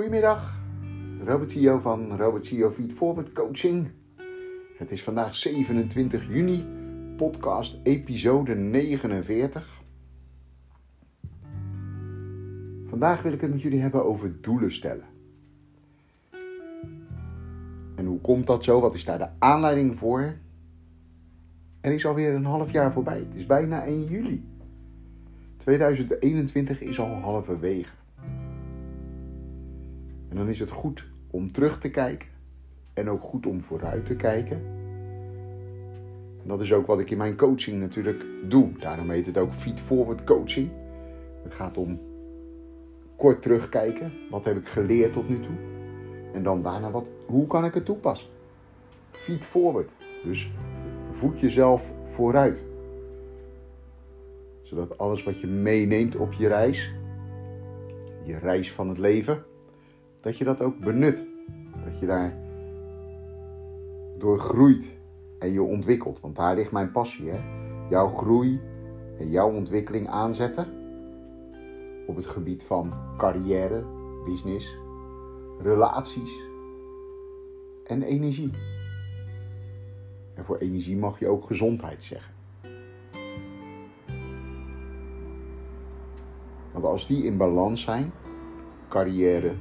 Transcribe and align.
Goedemiddag, 0.00 0.54
Robert 1.24 1.50
CEO 1.50 1.78
van 1.78 2.16
Robert 2.16 2.44
CEO 2.44 2.70
Feed 2.70 2.92
Forward 2.92 3.32
Coaching. 3.32 3.90
Het 4.76 4.90
is 4.90 5.02
vandaag 5.02 5.36
27 5.36 6.28
juni, 6.28 6.66
podcast 7.16 7.78
episode 7.82 8.54
49. 8.54 9.82
Vandaag 12.86 13.22
wil 13.22 13.32
ik 13.32 13.40
het 13.40 13.50
met 13.50 13.62
jullie 13.62 13.80
hebben 13.80 14.04
over 14.04 14.40
doelen 14.40 14.72
stellen. 14.72 15.04
En 17.96 18.04
hoe 18.04 18.20
komt 18.20 18.46
dat 18.46 18.64
zo? 18.64 18.80
Wat 18.80 18.94
is 18.94 19.04
daar 19.04 19.18
de 19.18 19.28
aanleiding 19.38 19.98
voor? 19.98 20.36
Er 21.80 21.92
is 21.92 22.06
alweer 22.06 22.34
een 22.34 22.44
half 22.44 22.72
jaar 22.72 22.92
voorbij. 22.92 23.18
Het 23.18 23.34
is 23.34 23.46
bijna 23.46 23.84
1 23.84 24.04
juli. 24.04 24.44
2021 25.56 26.80
is 26.80 27.00
al 27.00 27.14
halverwege. 27.14 27.99
En 30.30 30.36
dan 30.36 30.48
is 30.48 30.60
het 30.60 30.70
goed 30.70 31.04
om 31.30 31.52
terug 31.52 31.78
te 31.78 31.90
kijken 31.90 32.28
en 32.94 33.10
ook 33.10 33.20
goed 33.20 33.46
om 33.46 33.60
vooruit 33.60 34.04
te 34.04 34.16
kijken. 34.16 34.56
En 36.42 36.48
dat 36.48 36.60
is 36.60 36.72
ook 36.72 36.86
wat 36.86 37.00
ik 37.00 37.10
in 37.10 37.18
mijn 37.18 37.36
coaching 37.36 37.80
natuurlijk 37.80 38.24
doe. 38.48 38.72
Daarom 38.78 39.10
heet 39.10 39.26
het 39.26 39.38
ook 39.38 39.52
Feed 39.52 39.80
Forward 39.80 40.24
Coaching. 40.24 40.70
Het 41.42 41.54
gaat 41.54 41.76
om 41.76 42.00
kort 43.16 43.42
terugkijken. 43.42 44.12
Wat 44.30 44.44
heb 44.44 44.56
ik 44.56 44.68
geleerd 44.68 45.12
tot 45.12 45.28
nu 45.28 45.40
toe? 45.40 45.56
En 46.32 46.42
dan 46.42 46.62
daarna, 46.62 46.90
wat, 46.90 47.10
hoe 47.26 47.46
kan 47.46 47.64
ik 47.64 47.74
het 47.74 47.84
toepassen? 47.84 48.28
Feed 49.10 49.44
forward. 49.44 49.96
Dus 50.24 50.50
voed 51.10 51.40
jezelf 51.40 51.92
vooruit. 52.04 52.66
Zodat 54.62 54.98
alles 54.98 55.22
wat 55.22 55.40
je 55.40 55.46
meeneemt 55.46 56.16
op 56.16 56.32
je 56.32 56.48
reis, 56.48 56.92
je 58.24 58.38
reis 58.38 58.72
van 58.72 58.88
het 58.88 58.98
leven, 58.98 59.44
dat 60.20 60.38
je 60.38 60.44
dat 60.44 60.62
ook 60.62 60.78
benut. 60.78 61.24
Dat 61.84 61.98
je 61.98 62.06
daar 62.06 62.38
door 64.18 64.38
groeit 64.38 64.96
en 65.38 65.52
je 65.52 65.62
ontwikkelt. 65.62 66.20
Want 66.20 66.36
daar 66.36 66.54
ligt 66.54 66.72
mijn 66.72 66.90
passie. 66.90 67.30
Hè? 67.30 67.38
Jouw 67.88 68.08
groei 68.08 68.60
en 69.18 69.30
jouw 69.30 69.52
ontwikkeling 69.52 70.08
aanzetten 70.08 70.66
op 72.06 72.16
het 72.16 72.26
gebied 72.26 72.62
van 72.62 72.92
carrière, 73.16 73.84
business, 74.24 74.76
relaties 75.58 76.42
en 77.84 78.02
energie. 78.02 78.52
En 80.34 80.44
voor 80.44 80.56
energie 80.56 80.96
mag 80.96 81.18
je 81.18 81.28
ook 81.28 81.44
gezondheid 81.44 82.04
zeggen. 82.04 82.34
Want 86.72 86.84
als 86.84 87.06
die 87.06 87.24
in 87.24 87.36
balans 87.36 87.82
zijn, 87.82 88.12
carrière, 88.88 89.54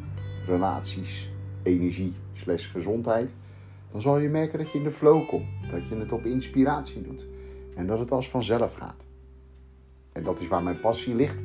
relaties, 0.50 1.32
energie, 1.64 2.14
slash 2.34 2.72
gezondheid, 2.72 3.36
dan 3.92 4.02
zal 4.02 4.18
je 4.18 4.30
merken 4.30 4.60
dat 4.60 4.72
je 4.72 4.78
in 4.78 4.84
de 4.84 4.92
flow 4.92 5.28
komt. 5.28 5.48
Dat 5.72 5.88
je 5.88 5.96
het 5.96 6.12
op 6.12 6.26
inspiratie 6.26 7.02
doet. 7.02 7.28
En 7.76 7.88
dat 7.88 8.00
het 8.00 8.12
als 8.12 8.30
vanzelf 8.30 8.74
gaat. 8.74 9.06
En 10.12 10.24
dat 10.24 10.40
is 10.40 10.48
waar 10.48 10.64
mijn 10.64 10.80
passie 10.80 11.16
ligt. 11.16 11.44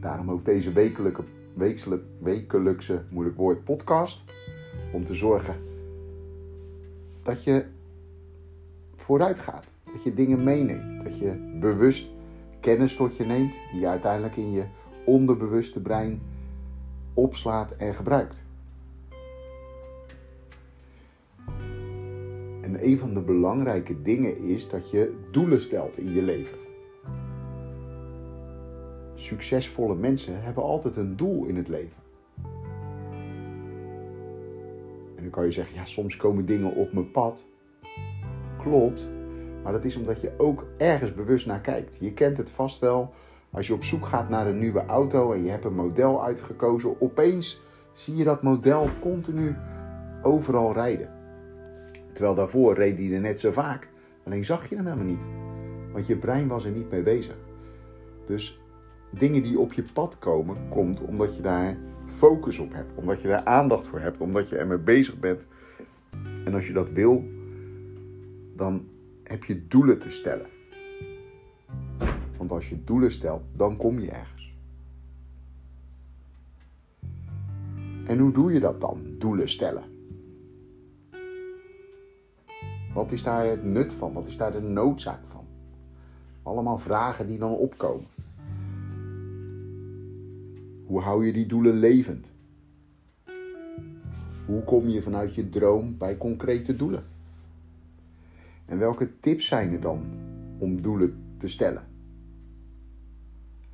Daarom 0.00 0.30
ook 0.30 0.44
deze 0.44 0.72
wekelijkse, 2.18 3.04
moeilijk 3.10 3.36
woord, 3.36 3.64
podcast. 3.64 4.24
Om 4.92 5.04
te 5.04 5.14
zorgen 5.14 5.56
dat 7.22 7.44
je 7.44 7.66
vooruit 8.96 9.38
gaat. 9.38 9.74
Dat 9.92 10.02
je 10.02 10.14
dingen 10.14 10.44
meeneemt. 10.44 11.04
Dat 11.04 11.18
je 11.18 11.56
bewust 11.60 12.10
kennis 12.60 12.94
tot 12.94 13.16
je 13.16 13.24
neemt 13.24 13.60
die 13.72 13.80
je 13.80 13.88
uiteindelijk 13.88 14.36
in 14.36 14.52
je 14.52 14.64
onderbewuste 15.04 15.80
brein 15.80 16.20
opslaat 17.14 17.76
en 17.76 17.94
gebruikt. 17.94 18.42
En 22.60 22.86
een 22.86 22.98
van 22.98 23.14
de 23.14 23.22
belangrijke 23.22 24.02
dingen 24.02 24.36
is 24.36 24.68
dat 24.68 24.90
je 24.90 25.18
doelen 25.30 25.60
stelt 25.60 25.98
in 25.98 26.12
je 26.12 26.22
leven. 26.22 26.56
Succesvolle 29.14 29.94
mensen 29.94 30.42
hebben 30.42 30.62
altijd 30.62 30.96
een 30.96 31.16
doel 31.16 31.44
in 31.44 31.56
het 31.56 31.68
leven. 31.68 32.02
En 35.16 35.22
dan 35.22 35.30
kan 35.30 35.44
je 35.44 35.50
zeggen, 35.50 35.74
ja, 35.74 35.84
soms 35.84 36.16
komen 36.16 36.46
dingen 36.46 36.74
op 36.74 36.92
mijn 36.92 37.10
pad. 37.10 37.46
Klopt, 38.58 39.08
maar 39.62 39.72
dat 39.72 39.84
is 39.84 39.96
omdat 39.96 40.20
je 40.20 40.32
ook 40.36 40.66
ergens 40.76 41.14
bewust 41.14 41.46
naar 41.46 41.60
kijkt. 41.60 41.96
Je 42.00 42.12
kent 42.12 42.36
het 42.36 42.50
vast 42.50 42.78
wel 42.78 43.12
als 43.54 43.66
je 43.66 43.72
op 43.72 43.84
zoek 43.84 44.06
gaat 44.06 44.28
naar 44.28 44.46
een 44.46 44.58
nieuwe 44.58 44.84
auto 44.84 45.32
en 45.32 45.44
je 45.44 45.50
hebt 45.50 45.64
een 45.64 45.74
model 45.74 46.24
uitgekozen, 46.24 47.00
opeens 47.00 47.62
zie 47.92 48.16
je 48.16 48.24
dat 48.24 48.42
model 48.42 48.88
continu 49.00 49.56
overal 50.22 50.72
rijden. 50.72 51.12
Terwijl 52.12 52.34
daarvoor 52.34 52.74
reed 52.74 52.96
die 52.96 53.14
er 53.14 53.20
net 53.20 53.40
zo 53.40 53.50
vaak, 53.50 53.88
alleen 54.24 54.44
zag 54.44 54.68
je 54.68 54.76
hem 54.76 54.84
helemaal 54.84 55.06
niet. 55.06 55.26
Want 55.92 56.06
je 56.06 56.16
brein 56.16 56.48
was 56.48 56.64
er 56.64 56.70
niet 56.70 56.90
mee 56.90 57.02
bezig. 57.02 57.36
Dus 58.24 58.60
dingen 59.10 59.42
die 59.42 59.58
op 59.58 59.72
je 59.72 59.84
pad 59.92 60.18
komen, 60.18 60.56
komt 60.68 61.00
omdat 61.00 61.36
je 61.36 61.42
daar 61.42 61.76
focus 62.06 62.58
op 62.58 62.72
hebt, 62.72 62.92
omdat 62.94 63.20
je 63.20 63.28
daar 63.28 63.44
aandacht 63.44 63.86
voor 63.86 64.00
hebt, 64.00 64.18
omdat 64.18 64.48
je 64.48 64.56
ermee 64.56 64.78
bezig 64.78 65.18
bent. 65.18 65.46
En 66.44 66.54
als 66.54 66.66
je 66.66 66.72
dat 66.72 66.90
wil, 66.90 67.24
dan 68.56 68.88
heb 69.22 69.44
je 69.44 69.66
doelen 69.66 69.98
te 69.98 70.10
stellen. 70.10 70.46
Want 72.36 72.50
als 72.50 72.68
je 72.68 72.84
doelen 72.84 73.12
stelt, 73.12 73.42
dan 73.52 73.76
kom 73.76 73.98
je 73.98 74.10
ergens. 74.10 74.54
En 78.06 78.18
hoe 78.18 78.32
doe 78.32 78.52
je 78.52 78.60
dat 78.60 78.80
dan, 78.80 79.02
doelen 79.18 79.48
stellen? 79.48 79.82
Wat 82.94 83.12
is 83.12 83.22
daar 83.22 83.46
het 83.46 83.64
nut 83.64 83.92
van? 83.92 84.12
Wat 84.12 84.26
is 84.26 84.36
daar 84.36 84.52
de 84.52 84.60
noodzaak 84.60 85.26
van? 85.26 85.44
Allemaal 86.42 86.78
vragen 86.78 87.26
die 87.26 87.38
dan 87.38 87.52
opkomen. 87.52 88.06
Hoe 90.86 91.00
hou 91.00 91.26
je 91.26 91.32
die 91.32 91.46
doelen 91.46 91.74
levend? 91.74 92.32
Hoe 94.46 94.62
kom 94.64 94.88
je 94.88 95.02
vanuit 95.02 95.34
je 95.34 95.48
droom 95.48 95.98
bij 95.98 96.16
concrete 96.16 96.76
doelen? 96.76 97.04
En 98.66 98.78
welke 98.78 99.18
tips 99.20 99.46
zijn 99.46 99.72
er 99.72 99.80
dan 99.80 100.04
om 100.58 100.82
doelen 100.82 101.34
te 101.36 101.48
stellen? 101.48 101.93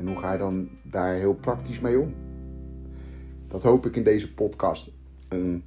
En 0.00 0.06
hoe 0.06 0.16
ga 0.16 0.32
je 0.32 0.38
dan 0.38 0.68
daar 0.82 1.14
heel 1.14 1.34
praktisch 1.34 1.80
mee 1.80 1.98
om? 1.98 2.14
Dat 3.48 3.62
hoop 3.62 3.86
ik 3.86 3.96
in 3.96 4.04
deze 4.04 4.34
podcast 4.34 4.90
een 5.28 5.64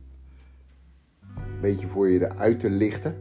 beetje 1.61 1.88
voor 1.88 2.09
je 2.09 2.19
eruit 2.19 2.59
te 2.59 2.69
lichten. 2.69 3.16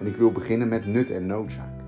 En 0.00 0.06
ik 0.06 0.16
wil 0.16 0.32
beginnen 0.32 0.68
met 0.68 0.86
nut 0.86 1.10
en 1.10 1.26
noodzaak. 1.26 1.80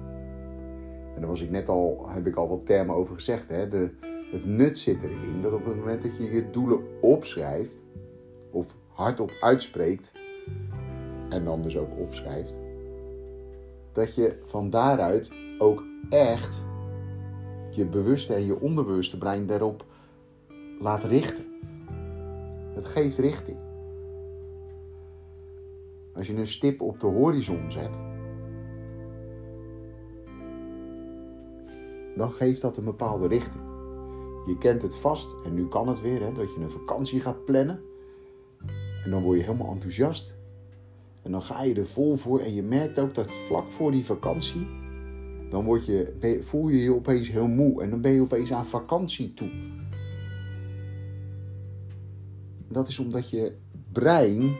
En 1.15 1.21
daar 1.21 1.29
was 1.29 1.41
ik 1.41 1.51
net 1.51 1.69
al, 1.69 2.09
heb 2.09 2.27
ik 2.27 2.37
al 2.37 2.49
wat 2.49 2.67
termen 2.67 2.95
over 2.95 3.15
gezegd. 3.15 3.49
Hè? 3.49 3.69
De, 3.69 3.91
het 4.31 4.45
nut 4.45 4.79
zit 4.79 5.03
erin 5.03 5.43
dat 5.43 5.53
op 5.53 5.65
het 5.65 5.77
moment 5.77 6.03
dat 6.03 6.17
je 6.17 6.33
je 6.33 6.51
doelen 6.51 7.01
opschrijft, 7.01 7.83
of 8.51 8.75
hardop 8.89 9.37
uitspreekt, 9.41 10.13
en 11.29 11.45
dan 11.45 11.63
dus 11.63 11.77
ook 11.77 11.99
opschrijft, 11.99 12.55
dat 13.93 14.15
je 14.15 14.39
van 14.45 14.71
daaruit 14.71 15.33
ook 15.59 15.83
echt 16.11 16.63
je 17.75 17.87
bewuste 17.87 18.35
en 18.35 18.45
je 18.47 18.61
onderbewuste 18.61 19.19
brein 19.19 19.47
daarop 19.47 19.85
laat 20.79 21.05
richten. 21.05 21.45
Het 22.75 22.87
geeft 22.87 23.19
richting. 23.19 23.59
Als 26.15 26.27
je 26.27 26.35
een 26.35 26.47
stip 26.47 26.81
op 26.81 27.01
de 27.01 27.07
horizon 27.07 27.71
zet, 27.71 28.01
dan 32.17 32.33
geeft 32.33 32.61
dat 32.61 32.77
een 32.77 32.85
bepaalde 32.85 33.27
richting. 33.27 33.63
Je 34.47 34.59
kent 34.59 34.83
het 34.83 34.97
vast 34.97 35.37
en 35.45 35.55
nu 35.55 35.69
kan 35.69 35.89
het 35.89 36.01
weer, 36.01 36.23
hè, 36.23 36.33
dat 36.33 36.55
je 36.55 36.61
een 36.61 36.71
vakantie 36.71 37.21
gaat 37.21 37.45
plannen. 37.45 37.81
En 39.05 39.11
dan 39.11 39.23
word 39.23 39.39
je 39.39 39.45
helemaal 39.45 39.73
enthousiast. 39.73 40.35
En 41.23 41.33
dan 41.33 41.43
ga 41.43 41.63
je 41.63 41.75
er 41.75 41.87
vol 41.87 42.17
voor 42.17 42.41
en 42.41 42.55
je 42.55 42.63
merkt 42.63 42.99
ook 42.99 43.15
dat 43.15 43.35
vlak 43.47 43.67
voor 43.67 43.91
die 43.91 44.05
vakantie 44.05 44.67
dan 45.55 45.65
word 45.65 45.87
je, 45.87 46.41
voel 46.43 46.69
je 46.69 46.83
je 46.83 46.95
opeens 46.95 47.31
heel 47.31 47.47
moe 47.47 47.83
en 47.83 47.91
dan 47.91 48.01
ben 48.01 48.13
je 48.13 48.21
opeens 48.21 48.53
aan 48.53 48.67
vakantie 48.67 49.35
toe. 49.35 49.51
Dat 52.69 52.89
is 52.89 52.99
omdat 52.99 53.31
je 53.31 53.53
brein 53.93 54.57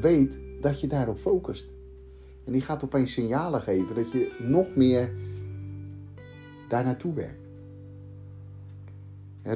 weet 0.00 0.40
dat 0.60 0.80
je 0.80 0.86
daarop 0.86 1.18
focust. 1.18 1.68
En 2.44 2.52
die 2.52 2.60
gaat 2.60 2.84
opeens 2.84 3.12
signalen 3.12 3.60
geven 3.62 3.94
dat 3.94 4.12
je 4.12 4.36
nog 4.38 4.76
meer 4.76 5.12
daar 6.68 6.84
naartoe 6.84 7.14
werkt. 7.14 7.46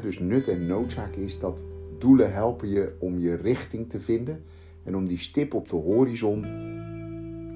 dus 0.02 0.18
nut 0.18 0.48
en 0.48 0.66
noodzaak 0.66 1.14
is 1.14 1.38
dat 1.38 1.64
doelen 1.98 2.32
helpen 2.32 2.68
je 2.68 2.96
om 2.98 3.18
je 3.18 3.34
richting 3.36 3.88
te 3.88 4.00
vinden 4.00 4.44
en 4.84 4.96
om 4.96 5.06
die 5.06 5.18
stip 5.18 5.54
op 5.54 5.68
de 5.68 5.76
horizon 5.76 6.42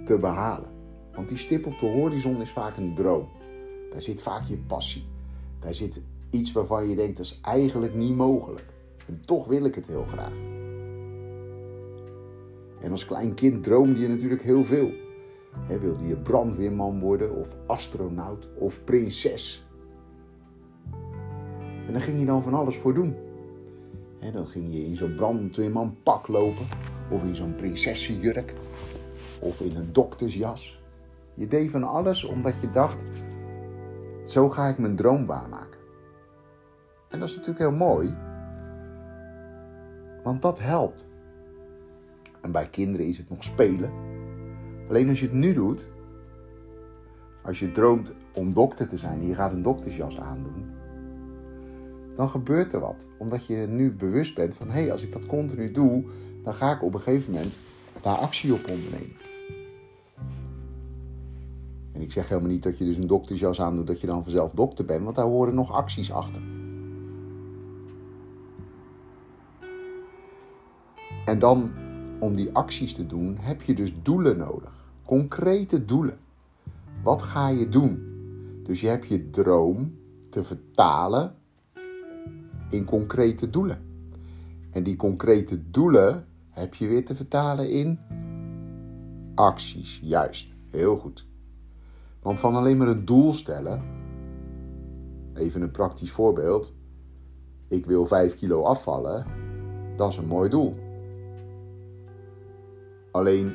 te 0.05 0.19
behalen. 0.21 0.82
Want 1.15 1.29
die 1.29 1.37
stip 1.37 1.67
op 1.67 1.79
de 1.79 1.87
horizon 1.87 2.41
is 2.41 2.51
vaak 2.51 2.77
een 2.77 2.95
droom. 2.95 3.29
Daar 3.91 4.03
zit 4.03 4.23
vaak 4.23 4.43
je 4.43 4.57
passie. 4.57 5.05
Daar 5.59 5.75
zit 5.75 6.03
iets 6.31 6.53
waarvan 6.53 6.89
je 6.89 6.97
denkt 6.97 7.17
dat 7.17 7.27
is 7.27 7.39
eigenlijk 7.43 7.95
niet 7.95 8.17
mogelijk. 8.17 8.65
En 9.07 9.23
toch 9.25 9.47
wil 9.47 9.65
ik 9.65 9.75
het 9.75 9.87
heel 9.87 10.05
graag. 10.05 10.33
En 12.81 12.91
als 12.91 13.07
klein 13.07 13.35
kind 13.35 13.63
droomde 13.63 14.01
je 14.01 14.09
natuurlijk 14.09 14.43
heel 14.43 14.65
veel. 14.65 14.93
Wilde 15.81 16.05
je 16.07 16.17
brandweerman 16.17 17.01
worden 17.01 17.37
of 17.37 17.49
astronaut 17.67 18.49
of 18.59 18.85
prinses. 18.85 19.65
En 21.87 21.93
daar 21.93 22.03
ging 22.03 22.19
je 22.19 22.25
dan 22.25 22.43
van 22.43 22.55
alles 22.55 22.77
voor 22.77 22.95
doen. 22.95 23.15
Dan 24.33 24.47
ging 24.47 24.75
je 24.75 24.85
in 24.85 24.97
zo'n 24.97 25.15
brandweerman 25.15 25.97
pak 26.03 26.29
lopen 26.29 26.67
of 27.11 27.23
in 27.23 27.35
zo'n 27.35 27.55
prinsessenjurk 27.55 28.55
of 29.41 29.61
in 29.61 29.77
een 29.77 29.93
doktersjas. 29.93 30.82
Je 31.35 31.47
deed 31.47 31.71
van 31.71 31.85
alles 31.85 32.25
omdat 32.25 32.61
je 32.61 32.71
dacht, 32.71 33.05
zo 34.25 34.49
ga 34.49 34.69
ik 34.69 34.79
mijn 34.79 34.97
droom 34.97 35.27
waarmaken. 35.27 35.81
En 37.09 37.19
dat 37.19 37.29
is 37.29 37.37
natuurlijk 37.37 37.65
heel 37.65 37.87
mooi, 37.87 38.17
want 40.23 40.43
dat 40.43 40.61
helpt. 40.61 41.07
En 42.41 42.53
bij 42.53 42.69
kinderen 42.69 43.07
is 43.07 43.19
het 43.19 43.29
nog 43.29 43.45
spelen. 43.45 43.93
Alleen 44.89 45.09
als 45.09 45.21
je 45.21 45.27
het 45.27 45.35
nu 45.35 45.53
doet, 45.53 45.89
als 47.43 47.59
je 47.59 47.73
droomt 47.73 48.13
om 48.35 48.55
dokter 48.55 48.89
te 48.89 48.97
zijn 48.97 49.21
en 49.21 49.27
je 49.27 49.35
gaat 49.35 49.53
een 49.53 49.63
doktersjas 49.63 50.19
aandoen, 50.19 50.71
dan 52.17 52.29
gebeurt 52.29 52.73
er 52.73 52.81
wat. 52.81 53.07
Omdat 53.19 53.47
je 53.47 53.57
nu 53.57 53.93
bewust 53.93 54.35
bent 54.35 54.55
van 54.55 54.67
hé, 54.67 54.81
hey, 54.81 54.93
als 54.93 55.03
ik 55.03 55.13
dat 55.13 55.27
continu 55.27 55.71
doe, 55.71 56.05
dan 56.43 56.55
ga 56.55 56.73
ik 56.73 56.83
op 56.83 56.95
een 56.95 57.01
gegeven 57.01 57.33
moment 57.33 57.59
daar 58.03 58.17
actie 58.17 58.53
op 58.53 58.71
ondernemen. 58.71 59.32
Ik 62.03 62.13
zeg 62.13 62.29
helemaal 62.29 62.51
niet 62.51 62.63
dat 62.63 62.79
je 62.79 62.85
dus 62.85 62.97
een 62.97 63.07
doktersjas 63.07 63.61
aandoet, 63.61 63.87
dat 63.87 64.01
je 64.01 64.07
dan 64.07 64.23
vanzelf 64.23 64.51
dokter 64.51 64.85
bent, 64.85 65.05
want 65.05 65.17
daar 65.17 65.27
horen 65.27 65.55
nog 65.55 65.73
acties 65.73 66.13
achter. 66.13 66.43
En 71.25 71.39
dan, 71.39 71.71
om 72.21 72.35
die 72.35 72.53
acties 72.53 72.95
te 72.95 73.07
doen, 73.07 73.37
heb 73.41 73.63
je 73.63 73.75
dus 73.75 73.95
doelen 74.03 74.37
nodig. 74.37 74.91
Concrete 75.05 75.85
doelen. 75.85 76.19
Wat 77.03 77.23
ga 77.23 77.49
je 77.49 77.69
doen? 77.69 78.11
Dus 78.63 78.81
je 78.81 78.89
hebt 78.89 79.09
je 79.09 79.31
droom 79.31 79.95
te 80.31 80.45
vertalen 80.45 81.35
in 82.71 82.85
concrete 82.85 83.51
doelen. 83.51 83.79
En 84.71 84.83
die 84.83 84.97
concrete 84.97 85.71
doelen 85.71 86.27
heb 86.51 86.75
je 86.75 86.87
weer 86.87 87.05
te 87.05 87.15
vertalen 87.15 87.71
in 87.71 87.99
acties. 89.35 90.01
Juist, 90.03 90.55
heel 90.71 90.97
goed. 90.97 91.31
Want 92.23 92.39
van 92.39 92.55
alleen 92.55 92.77
maar 92.77 92.89
een 92.89 93.05
doel 93.05 93.33
stellen, 93.33 93.83
even 95.35 95.63
een 95.63 95.71
praktisch 95.71 96.11
voorbeeld. 96.11 96.75
Ik 97.69 97.87
wil 97.87 98.07
5 98.07 98.35
kilo 98.35 98.63
afvallen, 98.63 99.27
dat 99.97 100.11
is 100.11 100.17
een 100.17 100.27
mooi 100.27 100.51
doel. 100.51 100.75
Alleen, 103.11 103.53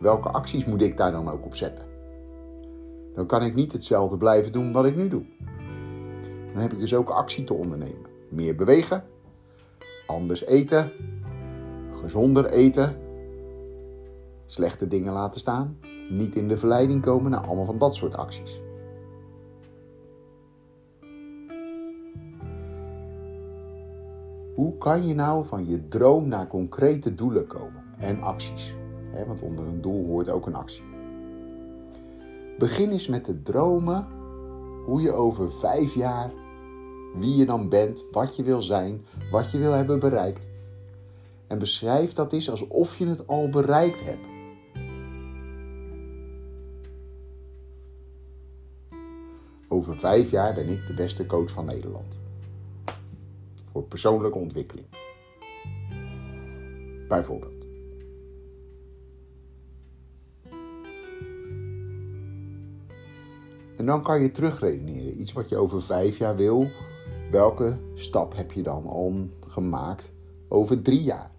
welke 0.00 0.28
acties 0.28 0.64
moet 0.64 0.82
ik 0.82 0.96
daar 0.96 1.12
dan 1.12 1.30
ook 1.30 1.44
op 1.44 1.54
zetten? 1.54 1.84
Dan 3.14 3.26
kan 3.26 3.42
ik 3.42 3.54
niet 3.54 3.72
hetzelfde 3.72 4.16
blijven 4.16 4.52
doen 4.52 4.72
wat 4.72 4.86
ik 4.86 4.96
nu 4.96 5.08
doe. 5.08 5.24
Dan 6.52 6.62
heb 6.62 6.72
ik 6.72 6.78
dus 6.78 6.94
ook 6.94 7.08
actie 7.08 7.44
te 7.44 7.54
ondernemen. 7.54 8.10
Meer 8.28 8.56
bewegen, 8.56 9.04
anders 10.06 10.44
eten, 10.44 10.92
gezonder 11.90 12.46
eten, 12.46 12.96
slechte 14.46 14.88
dingen 14.88 15.12
laten 15.12 15.40
staan, 15.40 15.78
niet 16.10 16.34
in 16.34 16.48
de 16.48 16.56
verleiding 16.56 17.02
komen 17.02 17.30
naar 17.30 17.46
allemaal 17.46 17.64
van 17.64 17.78
dat 17.78 17.94
soort 17.94 18.16
acties. 18.16 18.60
Hoe 24.54 24.78
kan 24.78 25.06
je 25.06 25.14
nou 25.14 25.46
van 25.46 25.66
je 25.66 25.88
droom 25.88 26.28
naar 26.28 26.46
concrete 26.46 27.14
doelen 27.14 27.46
komen 27.46 27.84
en 27.98 28.22
acties? 28.22 28.74
want 29.26 29.42
onder 29.42 29.66
een 29.66 29.80
doel 29.80 30.06
hoort 30.06 30.28
ook 30.28 30.46
een 30.46 30.54
actie. 30.54 30.84
Begin 32.58 32.90
eens 32.90 33.06
met 33.06 33.24
te 33.24 33.42
dromen 33.42 34.06
hoe 34.84 35.00
je 35.02 35.12
over 35.12 35.52
vijf 35.52 35.94
jaar, 35.94 36.32
wie 37.14 37.36
je 37.36 37.46
dan 37.46 37.68
bent, 37.68 38.04
wat 38.10 38.36
je 38.36 38.42
wil 38.42 38.62
zijn, 38.62 39.04
wat 39.30 39.50
je 39.50 39.58
wil 39.58 39.72
hebben 39.72 40.00
bereikt. 40.00 40.48
En 41.46 41.58
beschrijf 41.58 42.12
dat 42.12 42.32
eens 42.32 42.50
alsof 42.50 42.98
je 42.98 43.06
het 43.06 43.26
al 43.26 43.50
bereikt 43.50 44.04
hebt. 44.04 44.35
Over 49.86 50.00
vijf 50.00 50.30
jaar 50.30 50.54
ben 50.54 50.68
ik 50.68 50.86
de 50.86 50.94
beste 50.94 51.26
coach 51.26 51.50
van 51.50 51.64
Nederland. 51.64 52.18
Voor 53.72 53.82
persoonlijke 53.82 54.38
ontwikkeling. 54.38 54.86
Bijvoorbeeld. 57.08 57.64
En 63.76 63.86
dan 63.86 64.02
kan 64.02 64.20
je 64.20 64.30
terugredeneren. 64.30 65.20
Iets 65.20 65.32
wat 65.32 65.48
je 65.48 65.56
over 65.56 65.82
vijf 65.82 66.18
jaar 66.18 66.36
wil. 66.36 66.68
Welke 67.30 67.78
stap 67.94 68.36
heb 68.36 68.52
je 68.52 68.62
dan 68.62 68.86
al 68.86 69.28
gemaakt 69.40 70.10
over 70.48 70.82
drie 70.82 71.02
jaar? 71.02 71.30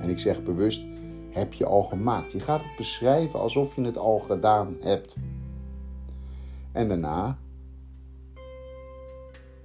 En 0.00 0.08
ik 0.08 0.18
zeg 0.18 0.42
bewust, 0.42 0.86
heb 1.30 1.52
je 1.52 1.64
al 1.64 1.82
gemaakt. 1.82 2.32
Je 2.32 2.40
gaat 2.40 2.62
het 2.62 2.76
beschrijven 2.76 3.40
alsof 3.40 3.76
je 3.76 3.82
het 3.82 3.96
al 3.96 4.18
gedaan 4.18 4.76
hebt. 4.80 5.16
En 6.72 6.88
daarna 6.88 7.38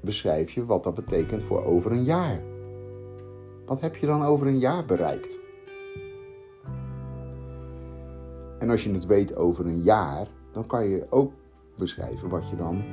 beschrijf 0.01 0.51
je 0.51 0.65
wat 0.65 0.83
dat 0.83 0.93
betekent 0.93 1.43
voor 1.43 1.63
over 1.63 1.91
een 1.91 2.03
jaar. 2.03 2.41
Wat 3.65 3.81
heb 3.81 3.95
je 3.95 4.05
dan 4.05 4.23
over 4.23 4.47
een 4.47 4.59
jaar 4.59 4.85
bereikt? 4.85 5.39
En 8.59 8.69
als 8.69 8.83
je 8.83 8.93
het 8.93 9.05
weet 9.05 9.35
over 9.35 9.65
een 9.65 9.81
jaar, 9.81 10.27
dan 10.51 10.65
kan 10.67 10.87
je 10.87 11.07
ook 11.09 11.33
beschrijven 11.77 12.29
wat 12.29 12.49
je 12.49 12.55
dan 12.55 12.83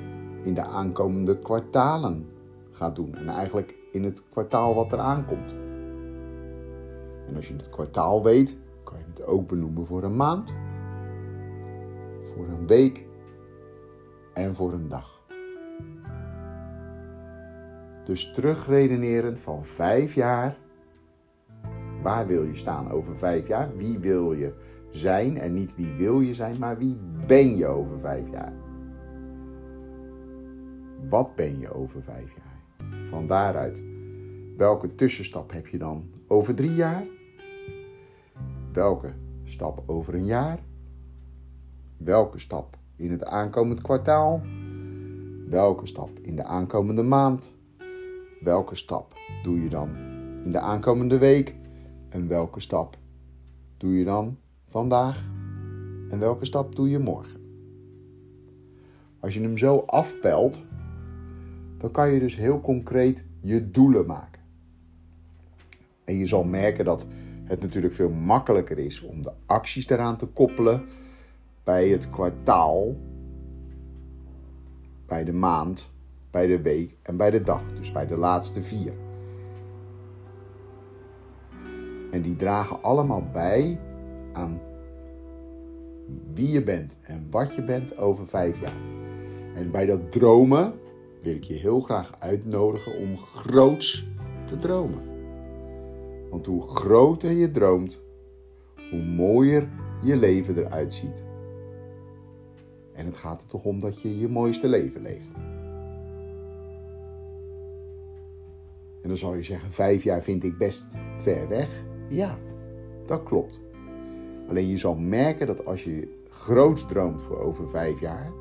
in 0.43 0.55
de 0.55 0.63
aankomende 0.63 1.39
kwartalen 1.39 2.29
gaat 2.71 2.97
doen. 2.97 3.15
En 3.15 3.29
eigenlijk 3.29 3.75
in 3.93 4.05
het 4.05 4.29
kwartaal 4.29 4.75
wat 4.75 4.93
er 4.93 4.99
aankomt. 4.99 5.55
En 7.29 7.37
als 7.37 7.49
je 7.49 7.55
het 7.55 7.69
kwartaal 7.69 8.23
weet, 8.23 8.57
kan 8.85 8.99
je 8.99 9.05
het 9.09 9.27
ook 9.27 9.49
benoemen 9.49 9.87
voor 9.87 10.03
een 10.03 10.17
maand, 10.17 10.55
voor 12.35 12.47
een 12.47 12.67
week 12.67 13.07
en 14.35 14.55
voor 14.55 14.73
een 14.73 14.89
dag. 14.89 15.21
Dus 18.05 18.33
terugredenerend 18.33 19.41
van 19.41 19.65
vijf 19.65 20.15
jaar. 20.15 20.57
Waar 22.03 22.27
wil 22.27 22.43
je 22.43 22.55
staan 22.55 22.91
over 22.91 23.17
vijf 23.17 23.47
jaar? 23.47 23.77
Wie 23.77 23.99
wil 23.99 24.33
je 24.33 24.55
zijn? 24.91 25.39
En 25.39 25.55
niet 25.55 25.77
wie 25.77 25.93
wil 25.93 26.21
je 26.21 26.35
zijn, 26.35 26.59
maar 26.59 26.79
wie 26.79 26.97
ben 27.27 27.57
je 27.57 27.67
over 27.67 27.99
vijf 27.99 28.31
jaar? 28.31 28.53
Wat 31.09 31.37
ben 31.37 31.59
je 31.59 31.73
over 31.73 32.03
vijf 32.03 32.35
jaar? 32.37 32.87
Van 33.07 33.27
daaruit, 33.27 33.85
welke 34.57 34.95
tussenstap 34.95 35.53
heb 35.53 35.67
je 35.67 35.79
dan 35.79 36.11
over 36.27 36.55
drie 36.55 36.75
jaar? 36.75 37.05
Welke 38.73 39.13
stap 39.45 39.83
over 39.87 40.15
een 40.15 40.27
jaar? 40.27 40.59
Welke 41.97 42.39
stap 42.39 42.79
in 43.01 43.11
het 43.11 43.25
aankomend 43.25 43.83
kwartaal? 43.83 44.43
Welke 45.49 45.87
stap 45.87 46.11
in 46.23 46.37
de 46.37 46.45
aankomende 46.45 47.03
maand? 47.03 47.53
Welke 48.41 48.75
stap 48.75 49.15
doe 49.43 49.63
je 49.63 49.69
dan 49.69 49.89
in 50.45 50.53
de 50.53 50.59
aankomende 50.59 51.19
week? 51.19 51.55
En 52.09 52.29
welke 52.29 52.61
stap 52.61 52.99
doe 53.77 53.99
je 53.99 54.05
dan 54.05 54.39
vandaag? 54.69 55.25
En 56.11 56.19
welke 56.19 56.45
stap 56.45 56.77
doe 56.77 56.91
je 56.91 56.99
morgen? 56.99 57.41
Als 59.21 59.35
je 59.35 59.41
hem 59.41 59.59
zo 59.59 59.77
afpelt, 59.77 60.61
dan 61.79 61.91
kan 61.91 62.11
je 62.11 62.21
dus 62.21 62.37
heel 62.37 62.61
concreet 62.61 63.25
je 63.41 63.71
doelen 63.71 64.07
maken. 64.07 64.43
En 66.05 66.17
je 66.17 66.27
zal 66.27 66.45
merken 66.45 66.85
dat 66.85 67.07
het 67.45 67.61
natuurlijk 67.61 67.95
veel 67.95 68.11
makkelijker 68.11 68.79
is 68.79 69.01
om 69.01 69.23
de 69.23 69.33
acties 69.47 69.89
eraan 69.89 70.17
te 70.17 70.27
koppelen 70.27 70.85
bij 71.71 71.89
het 71.89 72.11
kwartaal, 72.11 72.97
bij 75.07 75.25
de 75.25 75.33
maand, 75.33 75.91
bij 76.31 76.47
de 76.47 76.63
week 76.63 76.97
en 77.03 77.17
bij 77.17 77.31
de 77.31 77.43
dag. 77.43 77.63
Dus 77.79 77.93
bij 77.93 78.07
de 78.07 78.17
laatste 78.17 78.63
vier. 78.63 78.93
En 82.11 82.23
die 82.23 82.37
dragen 82.37 82.83
allemaal 82.83 83.25
bij 83.33 83.81
aan 84.33 84.61
wie 86.35 86.53
je 86.53 86.63
bent 86.63 86.97
en 87.03 87.27
wat 87.31 87.55
je 87.55 87.65
bent 87.65 87.99
over 87.99 88.27
vijf 88.27 88.61
jaar. 88.61 88.81
En 89.55 89.71
bij 89.71 89.87
dat 89.87 90.13
dromen 90.13 90.73
wil 91.23 91.35
ik 91.35 91.45
je 91.45 91.55
heel 91.55 91.81
graag 91.81 92.13
uitnodigen 92.19 92.99
om 92.99 93.17
groots 93.17 94.09
te 94.47 94.57
dromen. 94.57 95.03
Want 96.31 96.47
hoe 96.47 96.63
groter 96.63 97.31
je 97.31 97.51
droomt, 97.51 98.03
hoe 98.91 99.03
mooier 99.03 99.69
je 100.03 100.17
leven 100.17 100.59
eruit 100.59 100.95
ziet. 100.95 101.29
En 103.01 103.07
het 103.07 103.17
gaat 103.17 103.43
er 103.43 103.49
toch 103.49 103.65
om 103.65 103.81
dat 103.81 104.01
je 104.01 104.19
je 104.19 104.29
mooiste 104.29 104.69
leven 104.69 105.03
leeft. 105.03 105.31
En 109.03 109.09
dan 109.09 109.17
zou 109.17 109.37
je 109.37 109.43
zeggen, 109.43 109.71
vijf 109.71 110.03
jaar 110.03 110.23
vind 110.23 110.45
ik 110.45 110.59
best 110.59 110.87
ver 111.17 111.49
weg. 111.49 111.85
Ja, 112.09 112.39
dat 113.07 113.23
klopt. 113.23 113.61
Alleen 114.49 114.67
je 114.67 114.79
zal 114.79 114.95
merken 114.95 115.47
dat 115.47 115.65
als 115.67 115.85
je 115.85 116.25
groot 116.29 116.89
droomt 116.89 117.23
voor 117.23 117.39
over 117.39 117.69
vijf 117.69 118.01
jaar, 118.01 118.33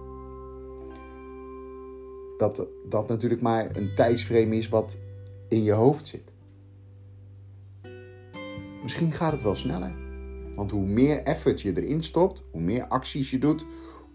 dat 2.38 2.68
dat 2.89 3.08
natuurlijk 3.08 3.42
maar 3.42 3.75
een 3.75 3.96
tijdsframe 3.96 4.56
is 4.56 4.70
wat 4.70 4.98
in 5.48 5.63
je 5.63 5.72
hoofd 5.72 6.08
zit. 6.08 6.34
Misschien 8.82 9.12
gaat 9.12 9.32
het 9.32 9.42
wel 9.42 9.56
sneller. 9.56 9.94
Want 10.56 10.72
hoe 10.72 10.86
meer 10.86 11.24
effort 11.24 11.62
je 11.62 11.82
erin 11.82 12.04
stopt, 12.04 12.44
hoe 12.51 12.62
meer 12.62 12.88
acties 12.88 13.32
je 13.32 13.39
doet, 13.39 13.66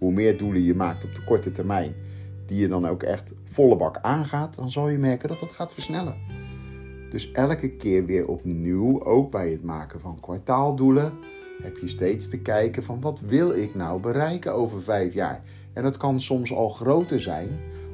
hoe 0.04 0.12
meer 0.12 0.38
doelen 0.38 0.62
je 0.62 0.74
maakt 0.74 1.04
op 1.04 1.14
de 1.14 1.24
korte 1.24 1.50
termijn, 1.50 1.94
die 2.46 2.58
je 2.58 2.68
dan 2.68 2.88
ook 2.88 3.02
echt 3.02 3.34
volle 3.44 3.76
bak 3.76 3.98
aangaat, 4.02 4.54
dan 4.54 4.70
zal 4.70 4.88
je 4.88 4.98
merken 4.98 5.28
dat 5.28 5.40
dat 5.40 5.50
gaat 5.50 5.72
versnellen. 5.72 6.16
Dus 7.10 7.32
elke 7.32 7.70
keer 7.70 8.06
weer 8.06 8.28
opnieuw, 8.28 9.04
ook 9.04 9.30
bij 9.30 9.50
het 9.50 9.62
maken 9.62 10.00
van 10.00 10.20
kwartaaldoelen, 10.20 11.12
heb 11.62 11.76
je 11.76 11.88
steeds 11.88 12.28
te 12.28 12.38
kijken 12.38 12.82
van 12.82 13.00
wat 13.00 13.20
wil 13.20 13.50
ik 13.50 13.74
nou 13.74 14.00
bereiken 14.00 14.54
over 14.54 14.82
vijf 14.82 15.14
jaar. 15.14 15.42
En 15.72 15.82
dat 15.82 15.96
kan 15.96 16.20
soms 16.20 16.52
al 16.52 16.68
groter 16.68 17.20
zijn 17.20 17.48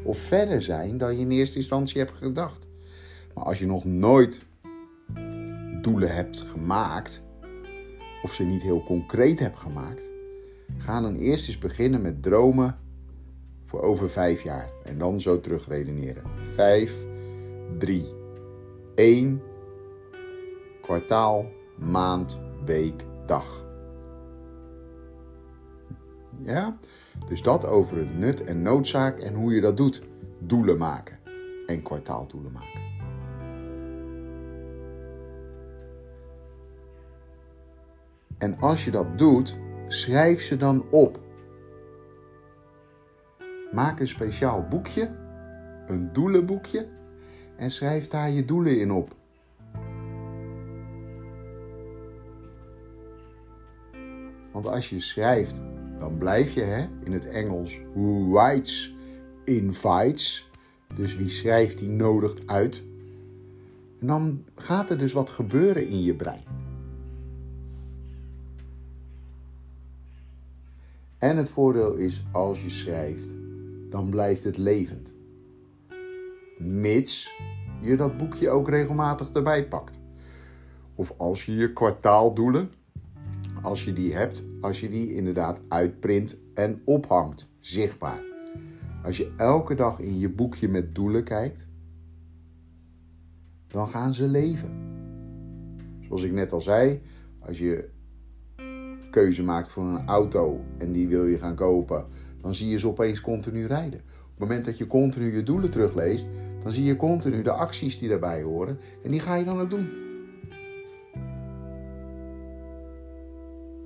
of 0.05 0.19
verder 0.19 0.63
zijn 0.63 0.99
dan 0.99 1.15
je 1.15 1.21
in 1.21 1.31
eerste 1.31 1.59
instantie 1.59 1.99
hebt 1.99 2.17
gedacht. 2.17 2.69
Maar 3.35 3.45
als 3.45 3.59
je 3.59 3.67
nog 3.67 3.85
nooit 3.85 4.41
doelen 5.83 6.15
hebt 6.15 6.41
gemaakt, 6.41 7.25
of 8.23 8.33
ze 8.33 8.43
niet 8.43 8.63
heel 8.63 8.83
concreet 8.83 9.39
hebt 9.39 9.59
gemaakt, 9.59 10.11
ga 10.79 11.01
dan 11.01 11.15
eerst 11.15 11.49
eens 11.49 11.59
beginnen 11.59 12.03
met 12.03 12.23
dromen 12.23 12.79
voor 13.65 13.81
over 13.81 14.11
vijf 14.11 14.43
jaar. 14.43 14.71
En 14.85 14.99
dan 14.99 15.21
zo 15.21 15.41
terug 15.41 15.69
redeneren. 15.69 16.23
Vijf, 16.55 17.07
drie, 17.79 18.15
één, 18.95 19.43
kwartaal, 20.83 21.47
maand, 21.79 22.39
week, 22.65 23.05
dag. 23.27 23.65
Ja? 26.43 26.79
Dus 27.29 27.43
dat 27.43 27.67
over 27.67 27.97
het 27.97 28.19
nut 28.19 28.45
en 28.45 28.63
noodzaak 28.63 29.19
en 29.19 29.35
hoe 29.35 29.55
je 29.55 29.61
dat 29.61 29.77
doet. 29.77 30.03
Doelen 30.39 30.79
maken 30.79 31.19
en 31.67 31.83
kwartaaldoelen 31.83 32.53
maken. 32.53 32.81
En 38.39 38.59
als 38.61 38.85
je 38.85 38.91
dat 38.91 39.19
doet, 39.19 39.59
schrijf 39.93 40.43
ze 40.43 40.57
dan 40.57 40.85
op. 40.91 41.21
Maak 43.73 44.01
een 44.01 44.09
speciaal 44.09 44.67
boekje, 44.69 45.11
een 45.87 46.13
doelenboekje, 46.13 46.89
en 47.57 47.71
schrijf 47.71 48.09
daar 48.09 48.31
je 48.31 48.45
doelen 48.45 48.81
in 48.81 48.93
op. 48.93 49.15
Want 54.53 54.67
als 54.67 54.91
je 54.91 55.01
schrijft, 55.01 55.55
dan 55.99 56.19
blijf 56.19 56.53
je 56.53 56.63
hè, 56.63 56.89
in 57.05 57.13
het 57.13 57.27
Engels 57.27 57.81
writes 57.95 58.97
invites. 59.45 60.51
Dus 60.95 61.17
wie 61.17 61.29
schrijft, 61.29 61.79
die 61.79 61.89
nodigt 61.89 62.47
uit. 62.47 62.85
En 64.01 64.07
dan 64.07 64.45
gaat 64.55 64.91
er 64.91 64.99
dus 64.99 65.13
wat 65.13 65.31
gebeuren 65.31 65.89
in 65.89 66.03
je 66.03 66.15
brein. 66.15 66.60
En 71.21 71.37
het 71.37 71.51
voordeel 71.51 71.95
is, 71.95 72.25
als 72.33 72.63
je 72.63 72.71
schrijft, 72.71 73.37
dan 73.91 74.11
blijft 74.11 74.45
het 74.45 74.57
levend. 74.57 75.15
Mits 76.59 77.33
je 77.81 77.97
dat 77.97 78.17
boekje 78.17 78.51
ook 78.51 78.69
regelmatig 78.69 79.31
erbij 79.31 79.69
pakt. 79.69 80.01
Of 80.95 81.15
als 81.17 81.47
je 81.47 81.55
je 81.55 81.73
kwartaaldoelen, 81.73 82.73
als 83.63 83.85
je 83.85 83.93
die 83.93 84.15
hebt, 84.15 84.45
als 84.61 84.81
je 84.81 84.89
die 84.89 85.15
inderdaad 85.15 85.61
uitprint 85.69 86.41
en 86.55 86.83
ophangt, 86.85 87.49
zichtbaar. 87.59 88.23
Als 89.05 89.17
je 89.17 89.33
elke 89.37 89.75
dag 89.75 90.01
in 90.01 90.19
je 90.19 90.31
boekje 90.31 90.69
met 90.69 90.95
doelen 90.95 91.25
kijkt, 91.25 91.67
dan 93.67 93.89
gaan 93.89 94.15
ze 94.15 94.29
leven. 94.29 94.71
Zoals 96.01 96.23
ik 96.23 96.33
net 96.33 96.53
al 96.53 96.61
zei, 96.61 97.01
als 97.39 97.59
je 97.59 97.91
keuze 99.11 99.43
maakt 99.43 99.69
voor 99.69 99.85
een 99.85 100.07
auto 100.07 100.61
en 100.79 100.93
die 100.93 101.09
wil 101.09 101.27
je 101.27 101.39
gaan 101.39 101.55
kopen, 101.55 102.07
dan 102.41 102.55
zie 102.55 102.69
je 102.69 102.79
ze 102.79 102.89
opeens 102.89 103.21
continu 103.21 103.67
rijden. 103.67 104.01
Op 104.01 104.31
het 104.31 104.39
moment 104.39 104.65
dat 104.65 104.79
je 104.79 104.87
continu 104.87 105.35
je 105.35 105.43
doelen 105.43 105.71
terugleest, 105.71 106.29
dan 106.63 106.73
zie 106.73 106.85
je 106.85 106.97
continu 106.97 107.43
de 107.43 107.53
acties 107.53 107.99
die 107.99 108.09
daarbij 108.09 108.43
horen 108.43 108.79
en 109.03 109.11
die 109.11 109.21
ga 109.21 109.35
je 109.35 109.45
dan 109.45 109.61
ook 109.61 109.71
doen. 109.71 109.89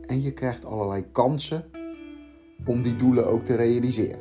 En 0.06 0.22
je 0.22 0.32
krijgt 0.32 0.64
allerlei 0.64 1.04
kansen 1.12 1.64
om 2.64 2.82
die 2.82 2.96
doelen 2.96 3.26
ook 3.26 3.44
te 3.44 3.54
realiseren. 3.54 4.18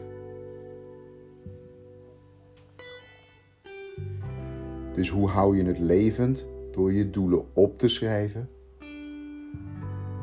Dus 4.93 5.09
hoe 5.09 5.29
hou 5.29 5.57
je 5.57 5.63
het 5.63 5.79
levend? 5.79 6.47
Door 6.71 6.93
je 6.93 7.09
doelen 7.09 7.45
op 7.53 7.77
te 7.77 7.87
schrijven, 7.87 8.49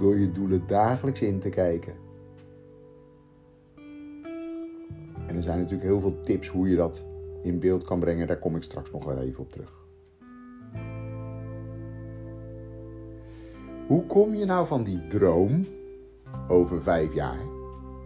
door 0.00 0.18
je 0.18 0.32
doelen 0.32 0.66
dagelijks 0.66 1.20
in 1.20 1.38
te 1.38 1.48
kijken. 1.48 1.94
En 5.26 5.36
er 5.36 5.42
zijn 5.42 5.58
natuurlijk 5.58 5.88
heel 5.88 6.00
veel 6.00 6.22
tips 6.22 6.48
hoe 6.48 6.68
je 6.68 6.76
dat 6.76 7.04
in 7.42 7.58
beeld 7.58 7.84
kan 7.84 8.00
brengen. 8.00 8.26
Daar 8.26 8.38
kom 8.38 8.56
ik 8.56 8.62
straks 8.62 8.90
nog 8.90 9.04
wel 9.04 9.18
even 9.18 9.40
op 9.40 9.52
terug. 9.52 9.78
Hoe 13.86 14.06
kom 14.06 14.34
je 14.34 14.44
nou 14.44 14.66
van 14.66 14.84
die 14.84 15.06
droom 15.06 15.64
over 16.48 16.82
vijf 16.82 17.14
jaar, 17.14 17.40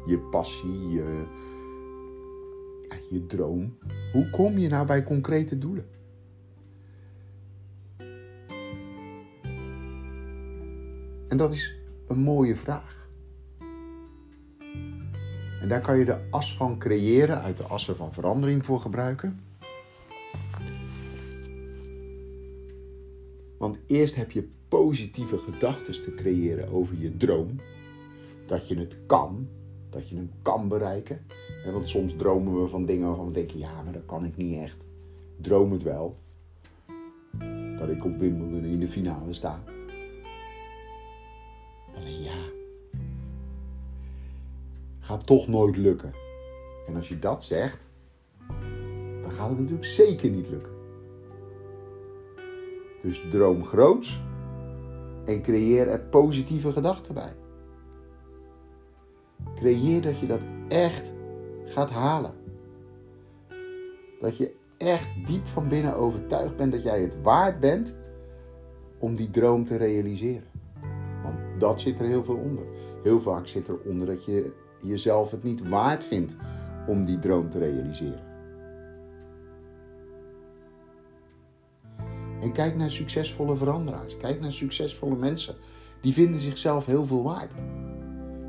je 0.07 0.19
passie, 0.31 0.89
je, 0.89 1.25
je 3.11 3.27
droom, 3.27 3.79
hoe 4.13 4.31
kom 4.31 4.59
je 4.59 4.69
nou 4.69 4.87
bij 4.87 5.03
concrete 5.03 5.59
doelen? 5.59 5.87
En 11.29 11.37
dat 11.37 11.53
is 11.53 11.84
een 12.09 12.19
mooie 12.19 12.57
vraag. 12.57 13.09
En 15.61 15.69
daar 15.69 15.81
kan 15.81 15.99
je 15.99 16.05
de 16.05 16.19
as 16.31 16.57
van 16.57 16.79
creëren, 16.79 17.43
uit 17.43 17.57
de 17.57 17.63
assen 17.63 17.97
van 17.97 18.13
verandering 18.13 18.65
voor 18.65 18.81
gebruiken. 18.81 19.41
Want 23.59 23.79
eerst 23.87 24.15
heb 24.15 24.31
je 24.31 24.49
positieve 24.69 25.39
gedachten 25.39 26.03
te 26.03 26.15
creëren 26.15 26.69
over 26.69 26.99
je 26.99 27.17
droom. 27.17 27.61
Dat 28.47 28.69
je 28.69 28.79
het 28.79 28.97
kan, 29.07 29.49
dat 29.91 30.09
je 30.09 30.15
hem 30.15 30.31
kan 30.43 30.69
bereiken. 30.69 31.27
Want 31.73 31.89
soms 31.89 32.17
dromen 32.17 32.63
we 32.63 32.69
van 32.69 32.87
dingen 32.87 33.07
waarvan 33.07 33.27
we 33.27 33.33
denken, 33.33 33.59
ja, 33.59 33.83
maar 33.83 33.93
dat 33.93 34.07
kan 34.07 34.25
ik 34.25 34.37
niet 34.37 34.59
echt. 34.59 34.85
Droom 35.41 35.73
het 35.73 35.83
wel. 35.83 36.17
Dat 37.77 37.89
ik 37.89 38.05
op 38.05 38.19
Wimbledon 38.19 38.65
in 38.65 38.81
de 38.81 38.89
finale 38.89 39.33
sta. 39.33 39.63
Gaat 45.05 45.27
toch 45.27 45.49
nooit 45.49 45.77
lukken. 45.77 46.13
En 46.87 46.97
als 46.97 47.09
je 47.09 47.19
dat 47.19 47.45
zegt, 47.45 47.91
dan 49.21 49.31
gaat 49.31 49.49
het 49.49 49.59
natuurlijk 49.59 49.85
zeker 49.85 50.31
niet 50.31 50.49
lukken. 50.49 50.73
Dus 53.01 53.23
droom 53.31 53.65
groots 53.65 54.23
en 55.25 55.43
creëer 55.43 55.89
er 55.89 56.01
positieve 56.01 56.73
gedachten 56.73 57.15
bij. 57.15 57.35
Creëer 59.55 60.03
dat 60.03 60.19
je 60.19 60.27
dat 60.27 60.41
echt 60.69 61.13
gaat 61.65 61.91
halen. 61.91 62.35
Dat 64.21 64.37
je 64.37 64.55
echt 64.79 65.09
diep 65.27 65.47
van 65.47 65.69
binnen 65.69 65.97
overtuigd 65.97 66.57
bent 66.57 66.73
dat 66.73 66.83
jij 66.83 67.01
het 67.01 67.23
waard 67.23 67.61
bent 67.61 67.99
om 68.99 69.15
die 69.15 69.31
droom 69.31 69.65
te 69.65 69.77
realiseren. 69.77 70.49
Want 71.23 71.37
dat 71.59 71.81
zit 71.81 71.99
er 71.99 72.07
heel 72.07 72.25
veel 72.25 72.37
onder. 72.37 72.67
Heel 73.03 73.21
vaak 73.21 73.47
zit 73.47 73.69
er 73.69 73.79
onder 73.85 74.07
dat 74.07 74.25
je 74.25 74.63
jezelf 74.87 75.31
het 75.31 75.43
niet 75.43 75.69
waard 75.69 76.05
vindt 76.05 76.37
om 76.87 77.05
die 77.05 77.19
droom 77.19 77.49
te 77.49 77.59
realiseren. 77.59 78.33
En 82.41 82.53
kijk 82.53 82.77
naar 82.77 82.91
succesvolle 82.91 83.57
veranderaars. 83.57 84.17
Kijk 84.17 84.41
naar 84.41 84.53
succesvolle 84.53 85.17
mensen. 85.17 85.55
Die 86.01 86.13
vinden 86.13 86.41
zichzelf 86.41 86.87
heel 86.87 87.05
veel 87.05 87.23
waard. 87.23 87.55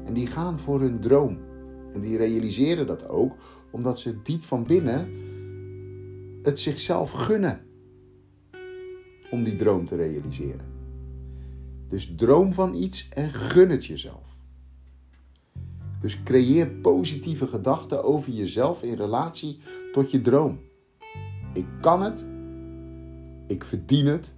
En 0.06 0.14
die 0.14 0.28
gaan 0.28 0.60
voor 0.60 0.80
hun 0.80 1.00
droom. 1.00 1.38
En 1.94 2.02
die 2.02 2.18
realiseren 2.18 2.88
dat 2.88 3.10
ook 3.10 3.36
omdat 3.72 4.00
ze 4.00 4.22
diep 4.22 4.44
van 4.44 4.64
binnen 4.64 5.10
het 6.44 6.60
zichzelf 6.60 7.12
gunnen 7.12 7.62
om 9.32 9.44
die 9.44 9.56
droom 9.56 9.86
te 9.86 9.96
realiseren. 9.96 10.66
Dus 11.88 12.16
droom 12.16 12.54
van 12.54 12.74
iets 12.74 13.10
en 13.10 13.30
gun 13.30 13.70
het 13.70 13.86
jezelf. 13.86 14.25
Dus 16.06 16.24
creëer 16.24 16.68
positieve 16.68 17.48
gedachten 17.48 18.04
over 18.04 18.32
jezelf 18.32 18.84
in 18.84 18.96
relatie 18.96 19.60
tot 19.92 20.12
je 20.12 20.22
droom. 20.22 20.60
Ik 21.54 21.66
kan 21.82 22.02
het 22.02 22.28
Ik 23.48 23.64
verdien 23.64 24.06
het. 24.06 24.36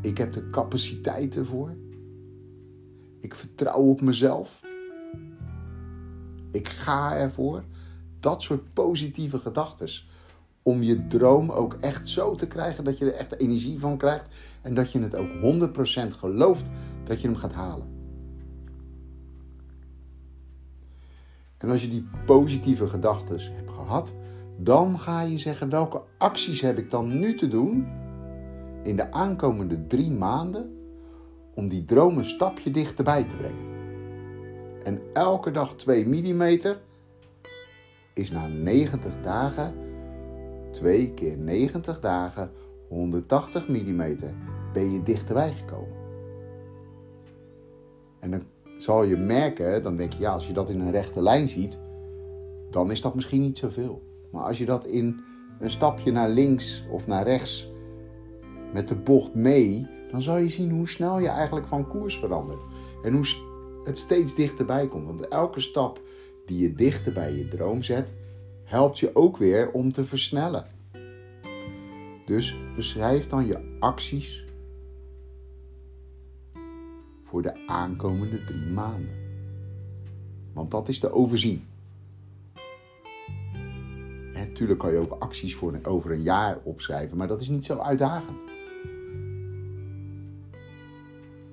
Ik 0.00 0.18
heb 0.18 0.32
de 0.32 0.50
capaciteit 0.50 1.36
ervoor. 1.36 1.76
Ik 3.20 3.34
vertrouw 3.34 3.82
op 3.82 4.00
mezelf. 4.00 4.60
Ik 6.50 6.68
ga 6.68 7.16
ervoor. 7.16 7.64
Dat 8.20 8.42
soort 8.42 8.72
positieve 8.72 9.38
gedachten. 9.38 9.88
Om 10.62 10.82
je 10.82 11.06
droom 11.06 11.50
ook 11.50 11.76
echt 11.80 12.08
zo 12.08 12.34
te 12.34 12.46
krijgen 12.46 12.84
dat 12.84 12.98
je 12.98 13.04
er 13.04 13.18
echt 13.18 13.38
energie 13.38 13.78
van 13.78 13.96
krijgt. 13.96 14.34
En 14.62 14.74
dat 14.74 14.92
je 14.92 15.00
het 15.00 15.14
ook 15.16 15.30
100% 16.08 16.14
gelooft 16.16 16.70
dat 17.04 17.20
je 17.20 17.26
hem 17.26 17.36
gaat 17.36 17.52
halen. 17.52 17.97
En 21.58 21.70
als 21.70 21.82
je 21.82 21.88
die 21.88 22.08
positieve 22.26 22.86
gedachten 22.86 23.38
hebt 23.54 23.70
gehad, 23.70 24.12
dan 24.58 24.98
ga 24.98 25.20
je 25.20 25.38
zeggen 25.38 25.70
welke 25.70 26.02
acties 26.18 26.60
heb 26.60 26.78
ik 26.78 26.90
dan 26.90 27.18
nu 27.18 27.34
te 27.34 27.48
doen 27.48 27.86
in 28.82 28.96
de 28.96 29.12
aankomende 29.12 29.86
drie 29.86 30.10
maanden 30.10 30.76
om 31.54 31.68
die 31.68 31.84
droom 31.84 32.18
een 32.18 32.24
stapje 32.24 32.70
dichterbij 32.70 33.24
te 33.24 33.36
brengen. 33.36 33.76
En 34.84 35.00
elke 35.12 35.50
dag 35.50 35.74
2 35.74 36.06
mm 36.06 36.58
is 38.14 38.30
na 38.30 38.46
90 38.46 39.20
dagen 39.22 39.74
2 40.70 41.14
keer 41.14 41.36
90 41.36 42.00
dagen 42.00 42.50
180 42.88 43.68
mm 43.68 44.16
ben 44.72 44.92
je 44.92 45.02
dichterbij 45.02 45.52
gekomen. 45.52 45.96
En 48.20 48.30
dan 48.30 48.42
zal 48.78 49.02
je 49.02 49.16
merken, 49.16 49.82
dan 49.82 49.96
denk 49.96 50.12
je 50.12 50.20
ja, 50.20 50.32
als 50.32 50.46
je 50.46 50.52
dat 50.52 50.68
in 50.68 50.80
een 50.80 50.90
rechte 50.90 51.22
lijn 51.22 51.48
ziet, 51.48 51.80
dan 52.70 52.90
is 52.90 53.00
dat 53.00 53.14
misschien 53.14 53.40
niet 53.40 53.58
zoveel. 53.58 54.02
Maar 54.32 54.42
als 54.42 54.58
je 54.58 54.64
dat 54.64 54.86
in 54.86 55.20
een 55.60 55.70
stapje 55.70 56.12
naar 56.12 56.28
links 56.28 56.84
of 56.90 57.06
naar 57.06 57.24
rechts 57.24 57.72
met 58.72 58.88
de 58.88 58.94
bocht 58.94 59.34
mee, 59.34 59.86
dan 60.10 60.22
zal 60.22 60.36
je 60.36 60.48
zien 60.48 60.70
hoe 60.70 60.88
snel 60.88 61.18
je 61.18 61.28
eigenlijk 61.28 61.66
van 61.66 61.88
koers 61.88 62.18
verandert. 62.18 62.64
En 63.02 63.12
hoe 63.12 63.24
het 63.84 63.98
steeds 63.98 64.34
dichterbij 64.34 64.88
komt. 64.88 65.06
Want 65.06 65.28
elke 65.28 65.60
stap 65.60 66.02
die 66.46 66.60
je 66.60 66.72
dichter 66.72 67.12
bij 67.12 67.34
je 67.34 67.48
droom 67.48 67.82
zet, 67.82 68.14
helpt 68.64 68.98
je 68.98 69.10
ook 69.14 69.36
weer 69.36 69.70
om 69.70 69.92
te 69.92 70.04
versnellen. 70.04 70.66
Dus 72.24 72.56
beschrijf 72.76 73.26
dan 73.26 73.46
je 73.46 73.76
acties 73.78 74.44
voor 77.28 77.42
de 77.42 77.66
aankomende 77.66 78.44
drie 78.44 78.66
maanden. 78.66 79.16
Want 80.52 80.70
dat 80.70 80.88
is 80.88 80.98
te 80.98 81.12
overzien. 81.12 81.66
Natuurlijk 84.34 84.78
kan 84.78 84.92
je 84.92 84.98
ook 84.98 85.16
acties 85.18 85.54
voor 85.54 85.78
over 85.82 86.10
een 86.10 86.22
jaar 86.22 86.58
opschrijven, 86.62 87.16
maar 87.16 87.28
dat 87.28 87.40
is 87.40 87.48
niet 87.48 87.64
zo 87.64 87.78
uitdagend. 87.78 88.42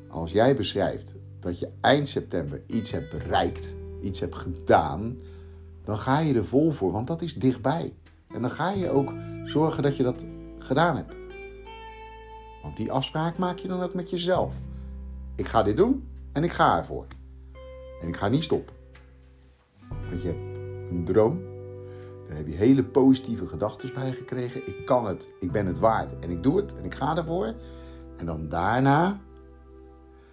Als 0.08 0.32
jij 0.32 0.55
beschrijft 0.55 1.15
dat 1.39 1.60
je 1.60 1.70
eind 1.82 2.10
september 2.10 2.62
iets 2.67 2.91
hebt 2.91 3.12
bereikt, 3.12 3.74
iets 4.01 4.20
hebt 4.20 4.36
gedaan, 4.36 5.17
dan 5.84 5.98
ga 5.98 6.20
je 6.20 6.34
er 6.34 6.46
vol 6.46 6.72
voor, 6.72 6.91
want 6.91 7.08
dat 7.08 7.22
is 7.22 7.34
dichtbij. 7.34 7.94
En 8.27 8.41
dan 8.41 8.51
ga 8.51 8.72
je 8.72 8.89
ook 8.89 9.13
zorgen 9.44 9.84
dat 9.84 9.98
je 9.98 10.03
dat 10.03 10.25
gedaan 10.58 10.96
hebt. 10.96 11.13
Want 12.62 12.77
die 12.77 12.91
afspraak 12.91 13.38
maak 13.38 13.58
je 13.58 13.67
dan 13.67 13.82
ook 13.82 13.94
met 13.94 14.10
jezelf. 14.10 14.55
Ik 15.36 15.48
ga 15.48 15.63
dit 15.63 15.77
doen 15.77 16.08
en 16.34 16.44
ik 16.44 16.51
ga 16.51 16.77
ervoor. 16.77 17.05
En 18.01 18.07
ik 18.07 18.16
ga 18.16 18.27
niet 18.27 18.44
stoppen. 18.44 18.75
Want 20.10 20.22
je 20.22 20.27
hebt 20.27 20.90
een 20.92 21.05
droom. 21.05 21.42
Daar 22.27 22.38
heb 22.38 22.48
je 22.48 22.53
hele 22.53 22.83
positieve 22.83 23.48
gedachten 23.48 23.94
bij 23.94 24.12
gekregen. 24.12 24.68
Ik 24.68 24.86
kan 24.86 25.05
het, 25.05 25.29
ik 25.40 25.51
ben 25.51 25.66
het 25.66 25.79
waard 25.79 26.20
en 26.20 26.29
ik 26.29 26.44
doe 26.44 26.57
het 26.57 26.75
en 26.75 26.83
ik 26.83 26.94
ga 26.94 27.18
ervoor. 27.18 27.53
En 28.18 28.25
dan 28.25 28.50
daarna 28.50 29.20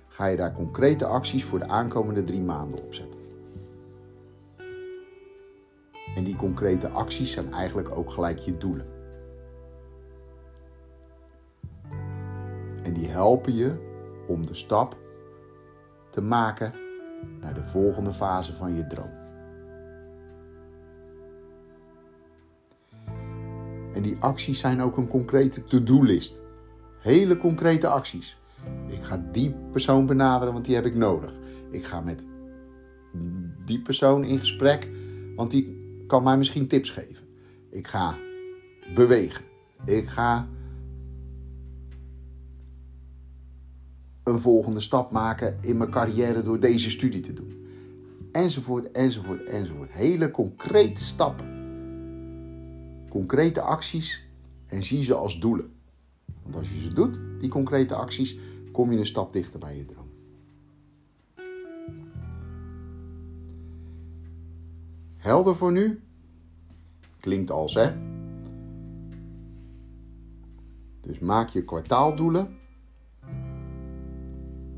ga 0.08 0.26
je 0.26 0.36
daar 0.36 0.52
concrete 0.52 1.06
acties 1.06 1.44
voor 1.44 1.58
de 1.58 1.68
aankomende 1.68 2.24
drie 2.24 2.40
maanden 2.40 2.82
op 2.82 2.94
zetten. 2.94 3.20
En 6.14 6.24
die 6.24 6.36
concrete 6.36 6.88
acties 6.88 7.32
zijn 7.32 7.52
eigenlijk 7.52 7.96
ook 7.96 8.10
gelijk 8.10 8.38
je 8.38 8.58
doelen. 8.58 8.86
En 12.82 12.92
die 12.92 13.08
helpen 13.08 13.54
je 13.54 13.90
om 14.32 14.46
de 14.46 14.54
stap 14.54 14.96
te 16.10 16.20
maken 16.20 16.72
naar 17.40 17.54
de 17.54 17.64
volgende 17.64 18.12
fase 18.12 18.54
van 18.54 18.76
je 18.76 18.86
droom. 18.86 19.20
En 23.94 24.02
die 24.02 24.16
acties 24.20 24.58
zijn 24.58 24.82
ook 24.82 24.96
een 24.96 25.08
concrete 25.08 25.64
to-do-list. 25.64 26.40
Hele 27.00 27.36
concrete 27.36 27.86
acties. 27.86 28.36
Ik 28.86 29.02
ga 29.02 29.24
die 29.32 29.54
persoon 29.70 30.06
benaderen, 30.06 30.52
want 30.52 30.64
die 30.64 30.74
heb 30.74 30.84
ik 30.84 30.94
nodig. 30.94 31.32
Ik 31.70 31.86
ga 31.86 32.00
met 32.00 32.24
die 33.64 33.80
persoon 33.80 34.24
in 34.24 34.38
gesprek, 34.38 34.88
want 35.36 35.50
die 35.50 35.80
kan 36.06 36.22
mij 36.22 36.36
misschien 36.36 36.66
tips 36.66 36.90
geven. 36.90 37.26
Ik 37.70 37.86
ga 37.86 38.16
bewegen. 38.94 39.44
Ik 39.84 40.08
ga 40.08 40.48
een 44.24 44.38
volgende 44.38 44.80
stap 44.80 45.10
maken 45.10 45.58
in 45.60 45.76
mijn 45.76 45.90
carrière 45.90 46.42
door 46.42 46.60
deze 46.60 46.90
studie 46.90 47.20
te 47.20 47.32
doen. 47.32 47.66
Enzovoort, 48.32 48.90
enzovoort, 48.90 49.44
enzovoort. 49.44 49.92
Hele 49.92 50.30
concrete 50.30 51.04
stappen. 51.04 51.60
Concrete 53.08 53.60
acties 53.60 54.26
en 54.66 54.84
zie 54.84 55.04
ze 55.04 55.14
als 55.14 55.40
doelen. 55.40 55.72
Want 56.42 56.56
als 56.56 56.68
je 56.68 56.80
ze 56.80 56.94
doet, 56.94 57.20
die 57.40 57.48
concrete 57.48 57.94
acties, 57.94 58.36
kom 58.72 58.92
je 58.92 58.98
een 58.98 59.06
stap 59.06 59.32
dichter 59.32 59.60
bij 59.60 59.76
je 59.76 59.84
droom. 59.84 60.10
Helder 65.16 65.56
voor 65.56 65.72
nu? 65.72 66.00
Klinkt 67.20 67.50
als 67.50 67.74
hè? 67.74 67.92
Dus 71.00 71.18
maak 71.18 71.48
je 71.48 71.64
kwartaaldoelen 71.64 72.60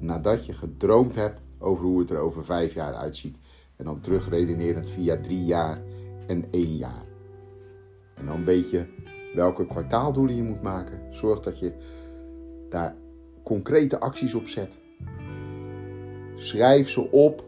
nadat 0.05 0.47
je 0.47 0.53
gedroomd 0.53 1.15
hebt 1.15 1.41
over 1.59 1.85
hoe 1.85 2.01
het 2.01 2.11
er 2.11 2.19
over 2.19 2.45
vijf 2.45 2.75
jaar 2.75 2.95
uitziet. 2.95 3.39
En 3.77 3.85
dan 3.85 4.01
terugredenerend 4.01 4.89
via 4.89 5.21
drie 5.21 5.45
jaar 5.45 5.83
en 6.27 6.45
één 6.51 6.77
jaar. 6.77 7.05
En 8.15 8.27
dan 8.27 8.45
weet 8.45 8.71
je 8.71 8.87
welke 9.35 9.67
kwartaaldoelen 9.67 10.37
je 10.37 10.43
moet 10.43 10.63
maken. 10.63 11.15
Zorg 11.15 11.41
dat 11.41 11.59
je 11.59 11.73
daar 12.69 12.97
concrete 13.43 14.01
acties 14.01 14.35
op 14.35 14.47
zet. 14.47 14.79
Schrijf 16.35 16.89
ze 16.89 17.11
op. 17.11 17.45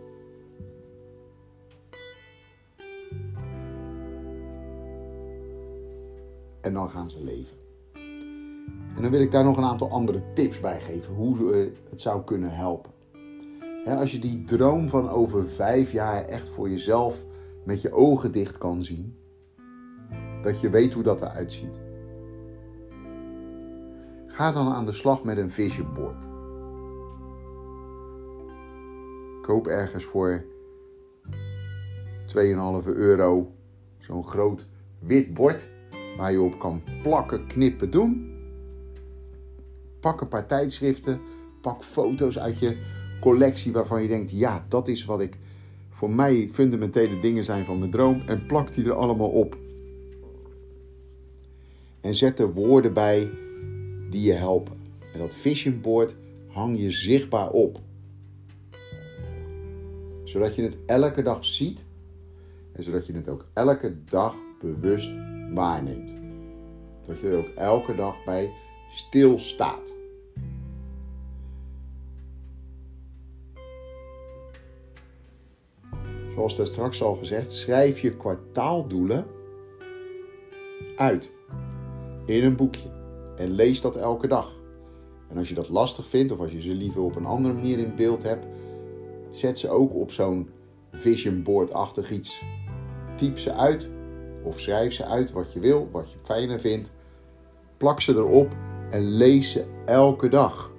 En 6.60 6.72
dan 6.72 6.90
gaan 6.90 7.10
ze 7.10 7.24
leven. 7.24 7.55
En 8.96 9.02
dan 9.02 9.10
wil 9.10 9.20
ik 9.20 9.30
daar 9.30 9.44
nog 9.44 9.56
een 9.56 9.64
aantal 9.64 9.90
andere 9.90 10.22
tips 10.34 10.60
bij 10.60 10.80
geven 10.80 11.14
hoe 11.14 11.52
het 11.90 12.00
zou 12.00 12.24
kunnen 12.24 12.50
helpen. 12.50 12.90
als 13.84 14.12
je 14.12 14.18
die 14.18 14.44
droom 14.44 14.88
van 14.88 15.08
over 15.08 15.46
vijf 15.46 15.92
jaar 15.92 16.24
echt 16.24 16.48
voor 16.48 16.70
jezelf 16.70 17.24
met 17.64 17.82
je 17.82 17.92
ogen 17.92 18.32
dicht 18.32 18.58
kan 18.58 18.82
zien, 18.82 19.16
dat 20.42 20.60
je 20.60 20.70
weet 20.70 20.92
hoe 20.92 21.02
dat 21.02 21.20
eruit 21.20 21.52
ziet. 21.52 21.80
Ga 24.26 24.52
dan 24.52 24.72
aan 24.72 24.86
de 24.86 24.92
slag 24.92 25.24
met 25.24 25.36
een 25.36 25.50
vision 25.50 25.94
board. 25.94 26.28
Koop 29.42 29.66
ergens 29.66 30.04
voor 30.04 30.44
2,5 32.26 32.36
euro 32.84 33.52
zo'n 33.98 34.24
groot 34.24 34.66
wit 34.98 35.34
bord 35.34 35.70
waar 36.16 36.32
je 36.32 36.40
op 36.40 36.58
kan 36.58 36.82
plakken, 37.02 37.46
knippen, 37.46 37.90
doen. 37.90 38.35
Pak 40.06 40.20
een 40.20 40.28
paar 40.28 40.46
tijdschriften, 40.46 41.20
pak 41.60 41.84
foto's 41.84 42.38
uit 42.38 42.58
je 42.58 42.76
collectie 43.20 43.72
waarvan 43.72 44.02
je 44.02 44.08
denkt: 44.08 44.30
ja, 44.30 44.66
dat 44.68 44.88
is 44.88 45.04
wat 45.04 45.20
ik 45.20 45.38
voor 45.88 46.10
mij 46.10 46.48
fundamentele 46.52 47.18
dingen 47.18 47.44
zijn 47.44 47.64
van 47.64 47.78
mijn 47.78 47.90
droom 47.90 48.22
en 48.26 48.46
plak 48.46 48.72
die 48.72 48.84
er 48.84 48.92
allemaal 48.92 49.28
op. 49.28 49.56
En 52.00 52.14
zet 52.14 52.38
er 52.38 52.52
woorden 52.52 52.92
bij 52.92 53.30
die 54.10 54.22
je 54.22 54.32
helpen. 54.32 54.76
En 55.12 55.18
dat 55.18 55.34
vision 55.34 55.80
board 55.80 56.16
hang 56.46 56.78
je 56.78 56.90
zichtbaar 56.90 57.50
op. 57.50 57.80
Zodat 60.24 60.54
je 60.54 60.62
het 60.62 60.78
elke 60.86 61.22
dag 61.22 61.44
ziet 61.44 61.84
en 62.72 62.82
zodat 62.82 63.06
je 63.06 63.12
het 63.12 63.28
ook 63.28 63.44
elke 63.52 63.94
dag 64.04 64.34
bewust 64.60 65.10
waarneemt. 65.54 66.16
Dat 67.06 67.20
je 67.20 67.28
er 67.28 67.36
ook 67.36 67.54
elke 67.54 67.94
dag 67.94 68.24
bij 68.24 68.50
stilstaat. 68.90 69.95
Zoals 76.36 76.56
daar 76.56 76.66
straks 76.66 77.02
al 77.02 77.14
gezegd, 77.14 77.52
schrijf 77.52 78.00
je 78.00 78.16
kwartaaldoelen 78.16 79.26
uit. 80.96 81.30
in 82.26 82.44
een 82.44 82.56
boekje 82.56 82.88
en 83.36 83.50
lees 83.50 83.80
dat 83.80 83.96
elke 83.96 84.26
dag. 84.26 84.54
En 85.28 85.38
als 85.38 85.48
je 85.48 85.54
dat 85.54 85.68
lastig 85.68 86.06
vindt 86.06 86.32
of 86.32 86.38
als 86.38 86.52
je 86.52 86.60
ze 86.60 86.74
liever 86.74 87.02
op 87.02 87.16
een 87.16 87.26
andere 87.26 87.54
manier 87.54 87.78
in 87.78 87.94
beeld 87.94 88.22
hebt, 88.22 88.46
zet 89.30 89.58
ze 89.58 89.68
ook 89.68 89.94
op 89.94 90.12
zo'n 90.12 90.50
vision 90.92 91.42
board-achtig 91.42 92.10
iets. 92.10 92.42
Typ 93.16 93.38
ze 93.38 93.52
uit 93.52 93.90
of 94.42 94.60
schrijf 94.60 94.92
ze 94.92 95.04
uit 95.04 95.32
wat 95.32 95.52
je 95.52 95.60
wil, 95.60 95.88
wat 95.92 96.12
je 96.12 96.18
fijner 96.22 96.60
vindt. 96.60 96.96
Plak 97.76 98.00
ze 98.00 98.12
erop 98.12 98.56
en 98.90 99.10
lees 99.10 99.50
ze 99.50 99.64
elke 99.84 100.28
dag. 100.28 100.70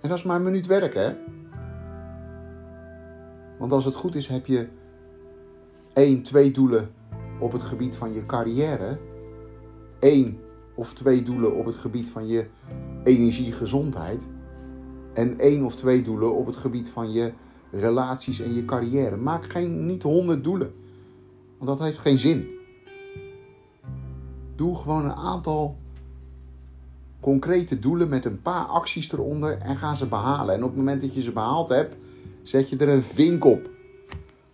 En 0.00 0.08
dat 0.08 0.18
is 0.18 0.24
maar 0.24 0.36
een 0.36 0.42
minuut 0.42 0.66
werk, 0.66 0.94
hè? 0.94 1.12
Want 3.66 3.78
als 3.78 3.94
het 3.94 4.02
goed 4.02 4.14
is, 4.14 4.28
heb 4.28 4.46
je 4.46 4.68
één, 5.92 6.22
twee 6.22 6.50
doelen 6.50 6.90
op 7.40 7.52
het 7.52 7.62
gebied 7.62 7.96
van 7.96 8.12
je 8.12 8.26
carrière. 8.26 8.98
één 9.98 10.38
of 10.74 10.94
twee 10.94 11.22
doelen 11.22 11.54
op 11.56 11.64
het 11.66 11.74
gebied 11.74 12.08
van 12.08 12.28
je 12.28 12.46
energie, 13.04 13.52
gezondheid. 13.52 14.26
En 15.14 15.38
één 15.38 15.64
of 15.64 15.74
twee 15.74 16.02
doelen 16.02 16.34
op 16.34 16.46
het 16.46 16.56
gebied 16.56 16.90
van 16.90 17.12
je 17.12 17.32
relaties 17.70 18.40
en 18.40 18.54
je 18.54 18.64
carrière. 18.64 19.16
Maak 19.16 19.44
geen, 19.44 19.86
niet 19.86 20.02
honderd 20.02 20.44
doelen. 20.44 20.74
Want 21.58 21.78
dat 21.78 21.86
heeft 21.86 21.98
geen 21.98 22.18
zin. 22.18 22.48
Doe 24.54 24.76
gewoon 24.76 25.04
een 25.04 25.16
aantal 25.16 25.76
concrete 27.20 27.78
doelen 27.78 28.08
met 28.08 28.24
een 28.24 28.42
paar 28.42 28.64
acties 28.64 29.12
eronder 29.12 29.58
en 29.58 29.76
ga 29.76 29.94
ze 29.94 30.06
behalen. 30.06 30.54
En 30.54 30.62
op 30.62 30.68
het 30.68 30.78
moment 30.78 31.00
dat 31.00 31.14
je 31.14 31.22
ze 31.22 31.32
behaald 31.32 31.68
hebt, 31.68 31.96
zet 32.48 32.68
je 32.68 32.76
er 32.76 32.88
een 32.88 33.02
vink 33.02 33.44
op. 33.44 33.70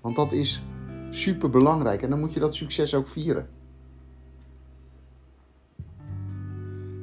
Want 0.01 0.17
dat 0.17 0.33
is 0.33 0.63
super 1.11 1.51
belangrijk 1.51 2.03
en 2.03 2.11
dan 2.11 2.21
moet 2.21 2.33
je 2.33 2.41
dat 2.41 2.55
succes 2.55 2.95
ook 2.95 3.09
vieren. 3.09 3.49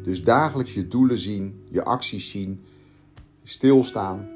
Dus 0.03 0.23
dagelijks 0.23 0.73
je 0.73 0.87
doelen 0.87 1.17
zien, 1.17 1.63
je 1.69 1.83
acties 1.83 2.29
zien, 2.29 2.63
stilstaan. 3.43 4.27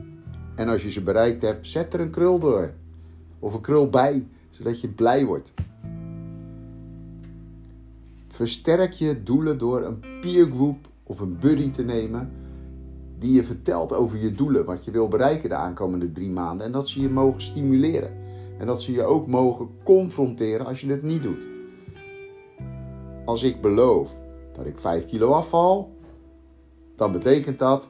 En 0.56 0.70
als 0.70 0.84
je 0.84 0.92
ze 0.92 1.02
bereikt 1.02 1.42
hebt, 1.42 1.68
zet 1.68 1.94
er 1.94 2.00
een 2.00 2.12
krul 2.12 2.40
door. 2.40 2.74
Of 3.40 3.54
een 3.54 3.62
krul 3.62 3.90
bij, 3.90 4.28
zodat 4.50 4.82
je 4.82 4.88
blij 4.88 5.26
wordt. 5.26 5.54
Versterk 8.28 8.92
je 8.92 9.24
doelen 9.24 9.58
door 9.58 9.84
een 9.84 10.00
peer 10.22 10.46
group 10.46 10.88
of 11.04 11.20
een 11.20 11.40
buddy 11.40 11.70
te 11.70 11.84
nemen 11.84 12.32
die 13.24 13.34
je 13.34 13.44
vertelt 13.44 13.94
over 13.94 14.18
je 14.18 14.32
doelen, 14.32 14.66
wat 14.66 14.84
je 14.84 14.92
wil 14.92 15.08
bereiken 15.08 15.50
de 15.50 15.56
aankomende 15.56 16.12
drie 16.12 16.30
maanden. 16.30 16.66
En 16.66 16.72
dat 16.72 16.88
ze 16.88 17.02
je 17.02 17.10
mogen 17.10 17.42
stimuleren. 17.42 18.18
En 18.60 18.66
dat 18.66 18.82
ze 18.82 18.92
je 18.92 19.04
ook 19.04 19.28
mogen 19.28 19.70
confronteren 19.84 20.66
als 20.66 20.82
je 20.82 20.88
het 20.88 21.04
niet 21.04 21.24
doet. 21.24 21.48
Als 23.26 23.44
ik 23.44 23.62
beloof 23.62 24.10
dat 24.54 24.66
ik 24.66 24.80
5 24.80 25.06
kilo 25.06 25.32
afval, 25.32 25.92
dan 26.96 27.12
betekent 27.12 27.60
dat 27.60 27.88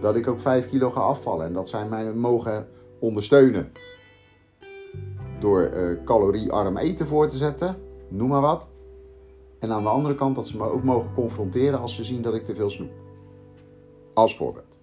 dat 0.00 0.16
ik 0.16 0.26
ook 0.26 0.40
5 0.40 0.68
kilo 0.68 0.90
ga 0.90 1.00
afvallen. 1.00 1.46
En 1.46 1.52
dat 1.52 1.68
zij 1.68 1.88
mij 1.88 2.12
mogen 2.12 2.68
ondersteunen. 3.00 3.72
Door 5.40 5.70
uh, 5.74 6.04
caloriearm 6.04 6.76
eten 6.76 7.06
voor 7.06 7.28
te 7.28 7.36
zetten, 7.36 7.76
noem 8.08 8.28
maar 8.28 8.40
wat. 8.40 8.68
En 9.58 9.72
aan 9.72 9.82
de 9.82 9.88
andere 9.88 10.14
kant 10.14 10.36
dat 10.36 10.46
ze 10.46 10.56
me 10.56 10.70
ook 10.70 10.82
mogen 10.82 11.14
confronteren 11.14 11.80
als 11.80 11.94
ze 11.94 12.04
zien 12.04 12.22
dat 12.22 12.34
ik 12.34 12.44
te 12.44 12.54
veel 12.54 12.70
snoep. 12.70 13.07
Als 14.18 14.36
voorbeeld. 14.36 14.76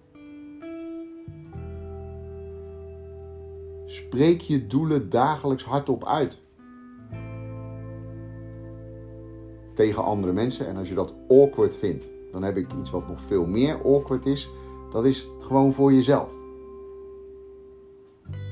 Spreek 3.84 4.40
je 4.40 4.66
doelen 4.66 5.08
dagelijks 5.08 5.64
hardop 5.64 6.04
uit. 6.06 6.42
Tegen 9.74 10.04
andere 10.04 10.32
mensen. 10.32 10.66
En 10.66 10.76
als 10.76 10.88
je 10.88 10.94
dat 10.94 11.14
awkward 11.28 11.76
vindt, 11.76 12.10
dan 12.30 12.42
heb 12.42 12.56
ik 12.56 12.72
iets 12.72 12.90
wat 12.90 13.08
nog 13.08 13.20
veel 13.22 13.46
meer 13.46 13.82
awkward 13.84 14.26
is. 14.26 14.50
Dat 14.92 15.04
is 15.04 15.28
gewoon 15.40 15.72
voor 15.72 15.92
jezelf. 15.92 16.30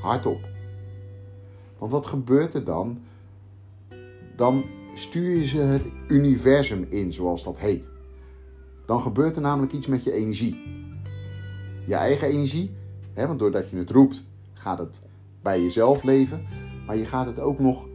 Hardop. 0.03 0.41
Want 1.79 1.93
wat 1.93 2.07
gebeurt 2.07 2.55
er 2.55 2.65
dan? 2.65 3.03
Dan 4.37 4.65
stuur 4.95 5.31
je 5.31 5.45
ze 5.45 5.59
het 5.59 5.87
universum 6.09 6.87
in, 6.89 7.13
zoals 7.13 7.45
dat 7.45 7.59
heet. 7.59 7.94
Dan 8.87 9.01
gebeurt 9.01 9.37
er 9.37 9.43
namelijk 9.43 9.73
iets 9.73 9.87
met 9.87 10.05
je 10.05 10.13
energie. 10.13 10.63
Je 11.87 11.95
eigen 11.95 12.29
energie, 12.29 12.71
hè, 13.13 13.27
want 13.27 13.39
doordat 13.39 13.71
je 13.71 13.77
het 13.77 13.91
roept, 13.91 14.25
gaat 14.53 14.79
het 14.79 15.03
bij 15.43 15.63
jezelf 15.63 16.03
leven. 16.03 16.47
Maar 16.87 16.97
je 16.97 17.05
gaat 17.05 17.27
het 17.27 17.41
ook 17.41 17.59
nog 17.59 17.87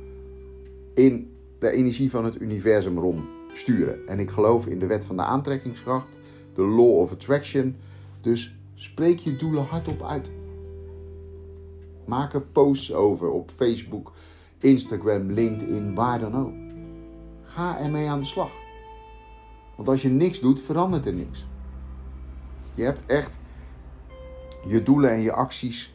in 0.94 1.34
de 1.60 1.72
energie 1.72 2.10
van 2.10 2.26
het 2.26 2.42
universum 2.42 2.98
rondsturen. 2.98 4.08
En 4.08 4.20
ik 4.20 4.30
geloof 4.30 4.66
in 4.66 4.80
de 4.80 4.86
wet 4.86 5.06
van 5.06 5.16
de 5.16 5.24
aantrekkingskracht, 5.24 6.20
de 6.54 6.62
law 6.62 7.00
of 7.00 7.12
attraction. 7.12 7.76
Dus 8.22 8.56
spreek 8.76 9.20
je 9.20 9.36
doelen 9.36 9.66
hardop 9.66 10.04
uit. 10.04 10.32
Maak 12.06 12.34
er 12.34 12.42
posts 12.42 12.94
over 12.94 13.30
op 13.30 13.52
Facebook, 13.56 14.12
Instagram, 14.60 15.32
LinkedIn, 15.32 15.96
waar 15.96 16.20
dan 16.20 16.36
ook. 16.36 16.54
Ga 17.42 17.80
ermee 17.80 18.10
aan 18.10 18.20
de 18.20 18.26
slag. 18.26 18.52
Want 19.80 19.92
als 19.92 20.02
je 20.02 20.10
niks 20.10 20.40
doet, 20.40 20.62
verandert 20.62 21.06
er 21.06 21.14
niks. 21.14 21.46
Je 22.74 22.84
hebt 22.84 23.06
echt 23.06 23.40
je 24.68 24.84
doelen 24.84 25.12
en 25.12 25.22
je 25.22 25.32
acties 25.32 25.94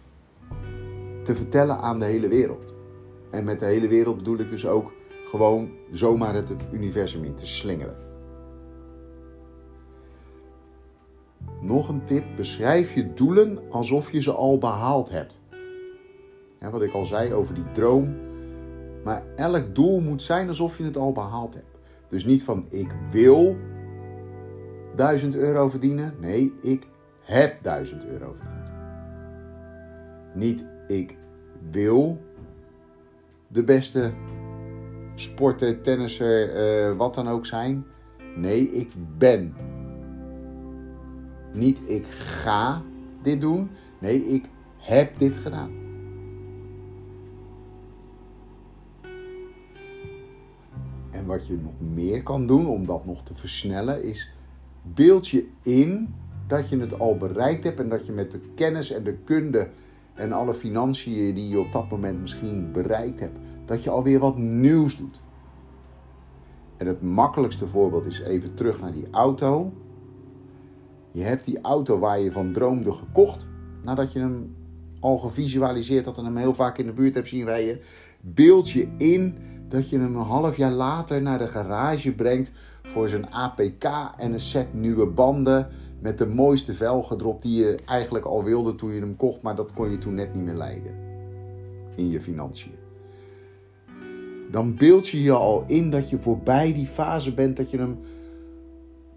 te 1.22 1.34
vertellen 1.34 1.78
aan 1.78 1.98
de 1.98 2.04
hele 2.04 2.28
wereld. 2.28 2.74
En 3.30 3.44
met 3.44 3.60
de 3.60 3.64
hele 3.64 3.88
wereld 3.88 4.16
bedoel 4.16 4.38
ik 4.38 4.48
dus 4.48 4.66
ook 4.66 4.92
gewoon 5.24 5.70
zomaar 5.90 6.34
het, 6.34 6.54
universum 6.72 7.24
in 7.24 7.34
te 7.34 7.46
slingeren. 7.46 7.96
Nog 11.60 11.88
een 11.88 12.04
tip: 12.04 12.24
beschrijf 12.36 12.94
je 12.94 13.14
doelen 13.14 13.58
alsof 13.70 14.12
je 14.12 14.20
ze 14.20 14.32
al 14.32 14.58
behaald 14.58 15.10
hebt. 15.10 15.40
wat 16.70 16.82
ik 16.82 16.92
al 16.92 17.04
zei 17.04 17.34
over 17.34 17.54
die 17.54 17.72
droom. 17.72 18.16
Maar 19.02 19.22
elk 19.36 19.74
doel 19.74 20.00
moet 20.00 20.22
zijn 20.22 20.48
alsof 20.48 20.78
je 20.78 20.84
het 20.84 20.96
al 20.96 21.12
behaald 21.12 21.54
hebt. 21.54 21.78
Dus 22.08 22.24
niet 22.24 22.44
van 22.44 22.66
ik 22.70 22.94
wil 23.10 23.56
1000 24.96 25.36
euro 25.36 25.68
verdienen. 25.68 26.14
Nee, 26.20 26.52
ik 26.62 26.86
heb 27.20 27.62
1000 27.62 28.06
euro 28.06 28.34
verdiend. 28.38 28.72
Niet 30.34 30.66
ik 30.88 31.16
wil 31.70 32.18
de 33.48 33.64
beste 33.64 34.12
sporter, 35.14 35.80
tennisser, 35.80 36.56
uh, 36.90 36.96
wat 36.96 37.14
dan 37.14 37.28
ook 37.28 37.46
zijn. 37.46 37.84
Nee, 38.36 38.70
ik 38.70 38.90
ben. 39.18 39.54
Niet 41.52 41.80
ik 41.86 42.06
ga 42.06 42.82
dit 43.22 43.40
doen. 43.40 43.70
Nee, 43.98 44.24
ik 44.24 44.44
heb 44.76 45.18
dit 45.18 45.36
gedaan. 45.36 45.70
En 51.10 51.26
wat 51.26 51.46
je 51.46 51.58
nog 51.62 51.94
meer 51.94 52.22
kan 52.22 52.46
doen 52.46 52.66
om 52.66 52.86
dat 52.86 53.06
nog 53.06 53.22
te 53.22 53.34
versnellen 53.34 54.02
is 54.02 54.33
beeld 54.84 55.28
je 55.28 55.48
in 55.62 56.14
dat 56.46 56.68
je 56.68 56.78
het 56.78 56.98
al 56.98 57.16
bereikt 57.16 57.64
hebt 57.64 57.80
en 57.80 57.88
dat 57.88 58.06
je 58.06 58.12
met 58.12 58.30
de 58.30 58.40
kennis 58.54 58.90
en 58.90 59.04
de 59.04 59.16
kunde 59.24 59.68
en 60.14 60.32
alle 60.32 60.54
financiën 60.54 61.34
die 61.34 61.48
je 61.48 61.58
op 61.58 61.72
dat 61.72 61.90
moment 61.90 62.20
misschien 62.20 62.72
bereikt 62.72 63.20
hebt, 63.20 63.38
dat 63.64 63.82
je 63.82 63.90
alweer 63.90 64.18
wat 64.18 64.36
nieuws 64.36 64.96
doet. 64.96 65.20
En 66.76 66.86
het 66.86 67.02
makkelijkste 67.02 67.66
voorbeeld 67.66 68.06
is 68.06 68.20
even 68.20 68.54
terug 68.54 68.80
naar 68.80 68.92
die 68.92 69.06
auto. 69.10 69.72
Je 71.10 71.22
hebt 71.22 71.44
die 71.44 71.60
auto 71.60 71.98
waar 71.98 72.20
je 72.20 72.32
van 72.32 72.52
droomde 72.52 72.92
gekocht, 72.92 73.48
nadat 73.82 74.12
je 74.12 74.18
hem 74.18 74.56
al 75.00 75.18
gevisualiseerd 75.18 76.04
had 76.04 76.18
en 76.18 76.24
hem 76.24 76.36
heel 76.36 76.54
vaak 76.54 76.78
in 76.78 76.86
de 76.86 76.92
buurt 76.92 77.14
hebt 77.14 77.28
zien 77.28 77.44
rijden. 77.44 77.80
Beeld 78.20 78.70
je 78.70 78.88
in 78.98 79.36
dat 79.68 79.90
je 79.90 79.98
hem 79.98 80.16
een 80.16 80.22
half 80.22 80.56
jaar 80.56 80.72
later 80.72 81.22
naar 81.22 81.38
de 81.38 81.48
garage 81.48 82.12
brengt 82.12 82.50
voor 82.86 83.08
zijn 83.08 83.30
APK 83.30 83.84
en 84.16 84.32
een 84.32 84.40
set 84.40 84.74
nieuwe 84.74 85.06
banden 85.06 85.66
met 86.00 86.18
de 86.18 86.26
mooiste 86.26 86.74
velgen 86.74 87.20
erop 87.20 87.42
die 87.42 87.64
je 87.64 87.74
eigenlijk 87.84 88.24
al 88.24 88.44
wilde 88.44 88.74
toen 88.74 88.92
je 88.92 89.00
hem 89.00 89.16
kocht, 89.16 89.42
maar 89.42 89.56
dat 89.56 89.72
kon 89.72 89.90
je 89.90 89.98
toen 89.98 90.14
net 90.14 90.34
niet 90.34 90.44
meer 90.44 90.54
leiden 90.54 90.94
in 91.96 92.10
je 92.10 92.20
financiën. 92.20 92.74
Dan 94.50 94.74
beeld 94.74 95.08
je 95.08 95.22
je 95.22 95.32
al 95.32 95.64
in 95.66 95.90
dat 95.90 96.10
je 96.10 96.18
voorbij 96.18 96.72
die 96.72 96.86
fase 96.86 97.34
bent 97.34 97.56
dat 97.56 97.70
je 97.70 97.78
hem 97.78 97.98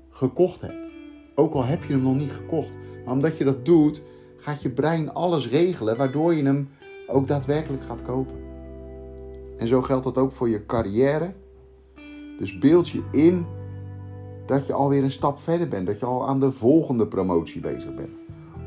gekocht 0.10 0.62
hebt. 0.62 0.78
Ook 1.36 1.54
al 1.54 1.66
heb 1.66 1.84
je 1.84 1.94
hem 1.94 2.02
nog 2.02 2.18
niet 2.18 2.32
gekocht. 2.32 2.78
Maar 3.06 3.14
omdat 3.14 3.38
je 3.38 3.44
dat 3.44 3.66
doet, 3.66 4.02
gaat 4.38 4.62
je 4.62 4.70
brein 4.70 5.14
alles 5.14 5.50
regelen 5.50 5.98
waardoor 5.98 6.34
je 6.34 6.44
hem 6.44 6.70
ook 7.08 7.28
daadwerkelijk 7.28 7.84
gaat 7.84 8.02
kopen. 8.02 8.36
En 9.58 9.68
zo 9.68 9.82
geldt 9.82 10.04
dat 10.04 10.18
ook 10.18 10.32
voor 10.32 10.50
je 10.50 10.66
carrière. 10.66 11.34
Dus 12.40 12.58
beeld 12.58 12.90
je 12.90 13.04
in 13.12 13.46
dat 14.48 14.68
je 14.68 14.74
alweer 14.74 15.04
een 15.04 15.12
stap 15.12 15.40
verder 15.40 15.68
bent. 15.68 15.88
Dat 15.88 16.00
je 16.00 16.06
al 16.06 16.28
aan 16.28 16.40
de 16.40 16.52
volgende 16.52 17.08
promotie 17.08 17.62
bezig 17.62 17.96
bent. 17.96 18.18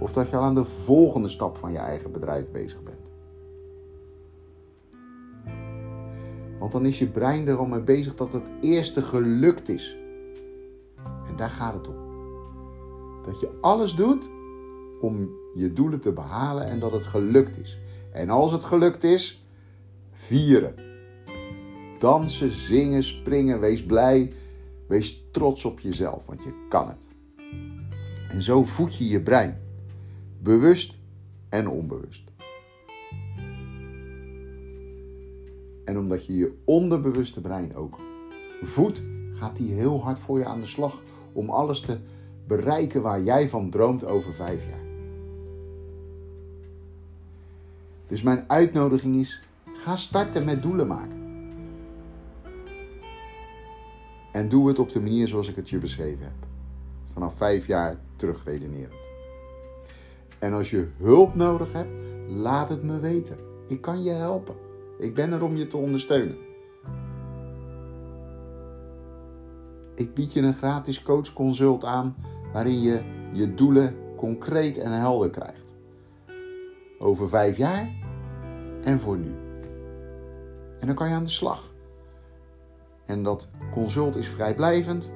Of 0.00 0.12
dat 0.12 0.30
je 0.30 0.36
al 0.36 0.42
aan 0.42 0.54
de 0.54 0.64
volgende 0.64 1.28
stap 1.28 1.56
van 1.56 1.72
je 1.72 1.78
eigen 1.78 2.12
bedrijf 2.12 2.50
bezig 2.50 2.82
bent. 2.82 3.12
Want 6.58 6.72
dan 6.72 6.86
is 6.86 6.98
je 6.98 7.06
brein 7.06 7.48
er 7.48 7.56
al 7.56 7.66
mee 7.66 7.80
bezig 7.80 8.14
dat 8.14 8.32
het 8.32 8.50
eerste 8.60 9.02
gelukt 9.02 9.68
is. 9.68 9.96
daar 11.36 11.48
gaat 11.48 11.74
het 11.74 11.88
om. 11.88 11.94
Dat 13.22 13.40
je 13.40 13.58
alles 13.60 13.94
doet 13.94 14.30
om 15.00 15.30
je 15.54 15.72
doelen 15.72 16.00
te 16.00 16.12
behalen 16.12 16.66
en 16.66 16.80
dat 16.80 16.92
het 16.92 17.04
gelukt 17.04 17.58
is. 17.58 17.78
En 18.12 18.30
als 18.30 18.52
het 18.52 18.64
gelukt 18.64 19.04
is, 19.04 19.44
vieren. 20.12 20.74
Dansen, 21.98 22.50
zingen, 22.50 23.02
springen, 23.02 23.60
wees 23.60 23.84
blij. 23.84 24.32
Wees 24.90 25.24
trots 25.31 25.64
op 25.64 25.81
jezelf, 25.81 26.26
want 26.26 26.42
je 26.42 26.66
kan 26.68 26.88
het. 26.88 27.09
En 28.29 28.42
zo 28.42 28.64
voed 28.64 28.96
je 28.96 29.09
je 29.09 29.22
brein. 29.22 29.61
Bewust 30.42 30.98
en 31.48 31.68
onbewust. 31.68 32.31
En 35.85 35.98
omdat 35.98 36.26
je 36.26 36.37
je 36.37 36.59
onderbewuste 36.64 37.40
brein 37.40 37.76
ook 37.76 37.98
voedt, 38.62 39.03
gaat 39.33 39.57
die 39.57 39.72
heel 39.72 40.03
hard 40.03 40.18
voor 40.18 40.38
je 40.38 40.44
aan 40.44 40.61
de 40.61 40.66
slag 40.66 41.03
om 41.33 41.50
alles 41.50 41.81
te 41.81 41.98
bereiken 42.46 43.03
waar 43.03 43.22
jij 43.22 43.48
van 43.48 43.70
droomt 43.70 44.05
over 44.05 44.35
vijf 44.35 44.68
jaar. 44.68 44.85
Dus 48.07 48.22
mijn 48.22 48.44
uitnodiging 48.46 49.16
is: 49.16 49.42
ga 49.64 49.96
starten 49.96 50.44
met 50.44 50.62
doelen 50.62 50.87
maken. 50.87 51.19
En 54.40 54.48
doe 54.48 54.68
het 54.68 54.79
op 54.79 54.90
de 54.90 55.00
manier 55.00 55.29
zoals 55.29 55.48
ik 55.48 55.57
het 55.57 55.70
je 55.70 55.79
beschreven 55.79 56.24
heb. 56.24 56.46
Vanaf 57.12 57.35
vijf 57.35 57.66
jaar 57.66 57.96
terugredenerend. 58.16 59.11
En 60.38 60.53
als 60.53 60.70
je 60.70 60.88
hulp 60.96 61.35
nodig 61.35 61.72
hebt, 61.72 61.90
laat 62.29 62.68
het 62.68 62.83
me 62.83 62.98
weten. 62.98 63.37
Ik 63.68 63.81
kan 63.81 64.03
je 64.03 64.11
helpen. 64.11 64.55
Ik 64.98 65.14
ben 65.14 65.33
er 65.33 65.42
om 65.42 65.57
je 65.57 65.66
te 65.66 65.76
ondersteunen. 65.76 66.37
Ik 69.94 70.14
bied 70.14 70.33
je 70.33 70.40
een 70.40 70.55
gratis 70.55 71.03
coachconsult 71.03 71.85
aan 71.85 72.16
waarin 72.53 72.81
je 72.81 73.00
je 73.33 73.55
doelen 73.55 73.94
concreet 74.16 74.79
en 74.79 74.92
helder 74.92 75.31
krijgt. 75.31 75.74
Over 76.98 77.29
vijf 77.29 77.57
jaar 77.57 77.90
en 78.83 79.00
voor 79.00 79.18
nu. 79.18 79.35
En 80.79 80.87
dan 80.87 80.94
kan 80.94 81.09
je 81.09 81.14
aan 81.14 81.24
de 81.24 81.31
slag. 81.31 81.69
En 83.10 83.22
dat 83.22 83.50
consult 83.72 84.16
is 84.16 84.28
vrijblijvend, 84.28 85.12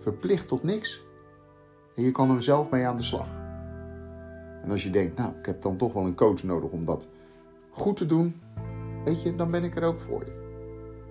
verplicht 0.00 0.48
tot 0.48 0.62
niks. 0.62 1.04
En 1.94 2.02
je 2.02 2.10
kan 2.10 2.30
er 2.30 2.42
zelf 2.42 2.70
mee 2.70 2.86
aan 2.86 2.96
de 2.96 3.02
slag. 3.02 3.28
En 4.62 4.70
als 4.70 4.82
je 4.82 4.90
denkt, 4.90 5.18
nou, 5.18 5.32
ik 5.38 5.46
heb 5.46 5.62
dan 5.62 5.76
toch 5.76 5.92
wel 5.92 6.04
een 6.04 6.14
coach 6.14 6.42
nodig 6.42 6.70
om 6.70 6.84
dat 6.84 7.08
goed 7.70 7.96
te 7.96 8.06
doen, 8.06 8.40
weet 9.04 9.22
je, 9.22 9.34
dan 9.34 9.50
ben 9.50 9.64
ik 9.64 9.76
er 9.76 9.82
ook 9.82 10.00
voor 10.00 10.24
je. 10.24 10.32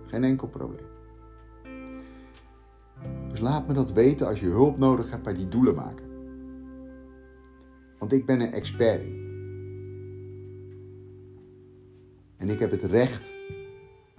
Geen 0.06 0.24
enkel 0.24 0.48
probleem. 0.48 0.88
Dus 3.30 3.40
laat 3.40 3.68
me 3.68 3.74
dat 3.74 3.92
weten 3.92 4.28
als 4.28 4.40
je 4.40 4.48
hulp 4.48 4.78
nodig 4.78 5.10
hebt 5.12 5.24
bij 5.24 5.34
die 5.34 5.48
doelen 5.48 5.76
maken. 5.76 6.06
Want 7.98 8.14
ik 8.14 8.26
ben 8.26 8.40
een 8.40 8.52
expert 8.52 9.02
in. 9.02 9.28
En 12.38 12.50
ik 12.50 12.60
heb 12.60 12.72
het 12.72 12.84
recht, 12.84 13.32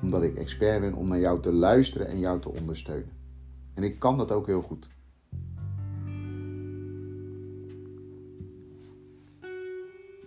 omdat 0.02 0.22
ik 0.22 0.36
expert 0.36 0.80
ben, 0.80 0.94
om 0.94 1.08
naar 1.08 1.18
jou 1.18 1.40
te 1.40 1.52
luisteren 1.52 2.08
en 2.08 2.18
jou 2.18 2.40
te 2.40 2.48
ondersteunen. 2.48 3.12
En 3.74 3.82
ik 3.82 3.98
kan 3.98 4.18
dat 4.18 4.32
ook 4.32 4.46
heel 4.46 4.62
goed. 4.62 4.90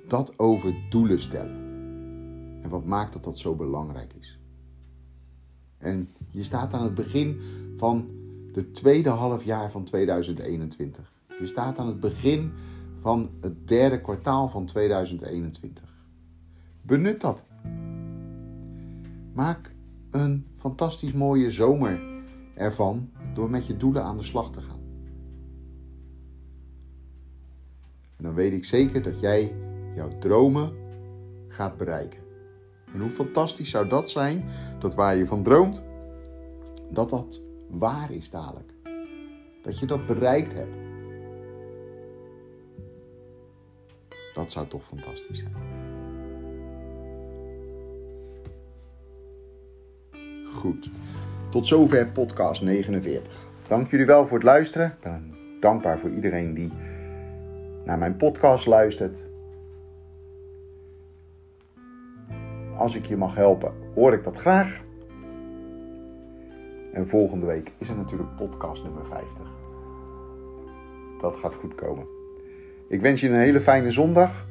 Dat 0.07 0.39
over 0.39 0.75
doelen 0.89 1.19
stellen. 1.19 1.71
En 2.61 2.69
wat 2.69 2.85
maakt 2.85 3.13
dat 3.13 3.23
dat 3.23 3.37
zo 3.37 3.55
belangrijk 3.55 4.13
is. 4.19 4.39
En 5.77 6.09
je 6.31 6.43
staat 6.43 6.73
aan 6.73 6.83
het 6.83 6.95
begin 6.95 7.39
van 7.77 8.09
de 8.51 8.71
tweede 8.71 9.09
halfjaar 9.09 9.71
van 9.71 9.83
2021. 9.83 11.11
Je 11.39 11.47
staat 11.47 11.77
aan 11.77 11.87
het 11.87 11.99
begin 11.99 12.51
van 12.99 13.29
het 13.41 13.67
derde 13.67 14.01
kwartaal 14.01 14.49
van 14.49 14.65
2021. 14.65 15.83
Benut 16.81 17.21
dat. 17.21 17.45
Maak 19.33 19.71
een 20.11 20.47
fantastisch 20.57 21.13
mooie 21.13 21.51
zomer 21.51 22.01
ervan 22.53 23.09
door 23.33 23.49
met 23.49 23.67
je 23.67 23.77
doelen 23.77 24.03
aan 24.03 24.17
de 24.17 24.23
slag 24.23 24.51
te 24.51 24.61
gaan. 24.61 24.81
En 28.17 28.23
dan 28.23 28.33
weet 28.33 28.53
ik 28.53 28.65
zeker 28.65 29.01
dat 29.01 29.19
jij 29.19 29.55
jouw 29.95 30.17
dromen 30.17 30.73
gaat 31.47 31.77
bereiken. 31.77 32.19
En 32.93 33.01
hoe 33.01 33.09
fantastisch 33.09 33.69
zou 33.69 33.87
dat 33.87 34.09
zijn, 34.09 34.45
dat 34.79 34.95
waar 34.95 35.15
je 35.15 35.27
van 35.27 35.43
droomt, 35.43 35.83
dat 36.91 37.09
dat 37.09 37.41
waar 37.69 38.11
is 38.11 38.29
dadelijk. 38.29 38.73
Dat 39.61 39.79
je 39.79 39.85
dat 39.85 40.05
bereikt 40.05 40.53
hebt. 40.53 40.75
Dat 44.33 44.51
zou 44.51 44.67
toch 44.67 44.85
fantastisch 44.85 45.37
zijn. 45.37 45.82
Goed. 50.63 50.89
Tot 51.49 51.67
zover 51.67 52.07
podcast 52.07 52.61
49. 52.61 53.51
Dank 53.67 53.89
jullie 53.89 54.05
wel 54.05 54.27
voor 54.27 54.37
het 54.37 54.45
luisteren. 54.45 54.87
Ik 54.87 54.99
ben 55.01 55.33
dankbaar 55.59 55.99
voor 55.99 56.09
iedereen 56.09 56.53
die 56.53 56.71
naar 57.85 57.97
mijn 57.97 58.15
podcast 58.15 58.65
luistert. 58.65 59.23
Als 62.77 62.95
ik 62.95 63.05
je 63.05 63.17
mag 63.17 63.35
helpen, 63.35 63.73
hoor 63.95 64.13
ik 64.13 64.23
dat 64.23 64.37
graag. 64.37 64.81
En 66.93 67.07
volgende 67.07 67.45
week 67.45 67.71
is 67.77 67.89
er 67.89 67.95
natuurlijk 67.95 68.35
podcast 68.35 68.83
nummer 68.83 69.05
50. 69.05 69.47
Dat 71.21 71.35
gaat 71.35 71.53
goed 71.53 71.75
komen. 71.75 72.05
Ik 72.87 73.01
wens 73.01 73.21
je 73.21 73.29
een 73.29 73.35
hele 73.35 73.61
fijne 73.61 73.91
zondag 73.91 74.45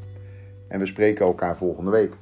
en 0.69 0.79
we 0.79 0.87
spreken 0.87 1.27
elkaar 1.27 1.57
volgende 1.57 1.91
week. 1.91 2.15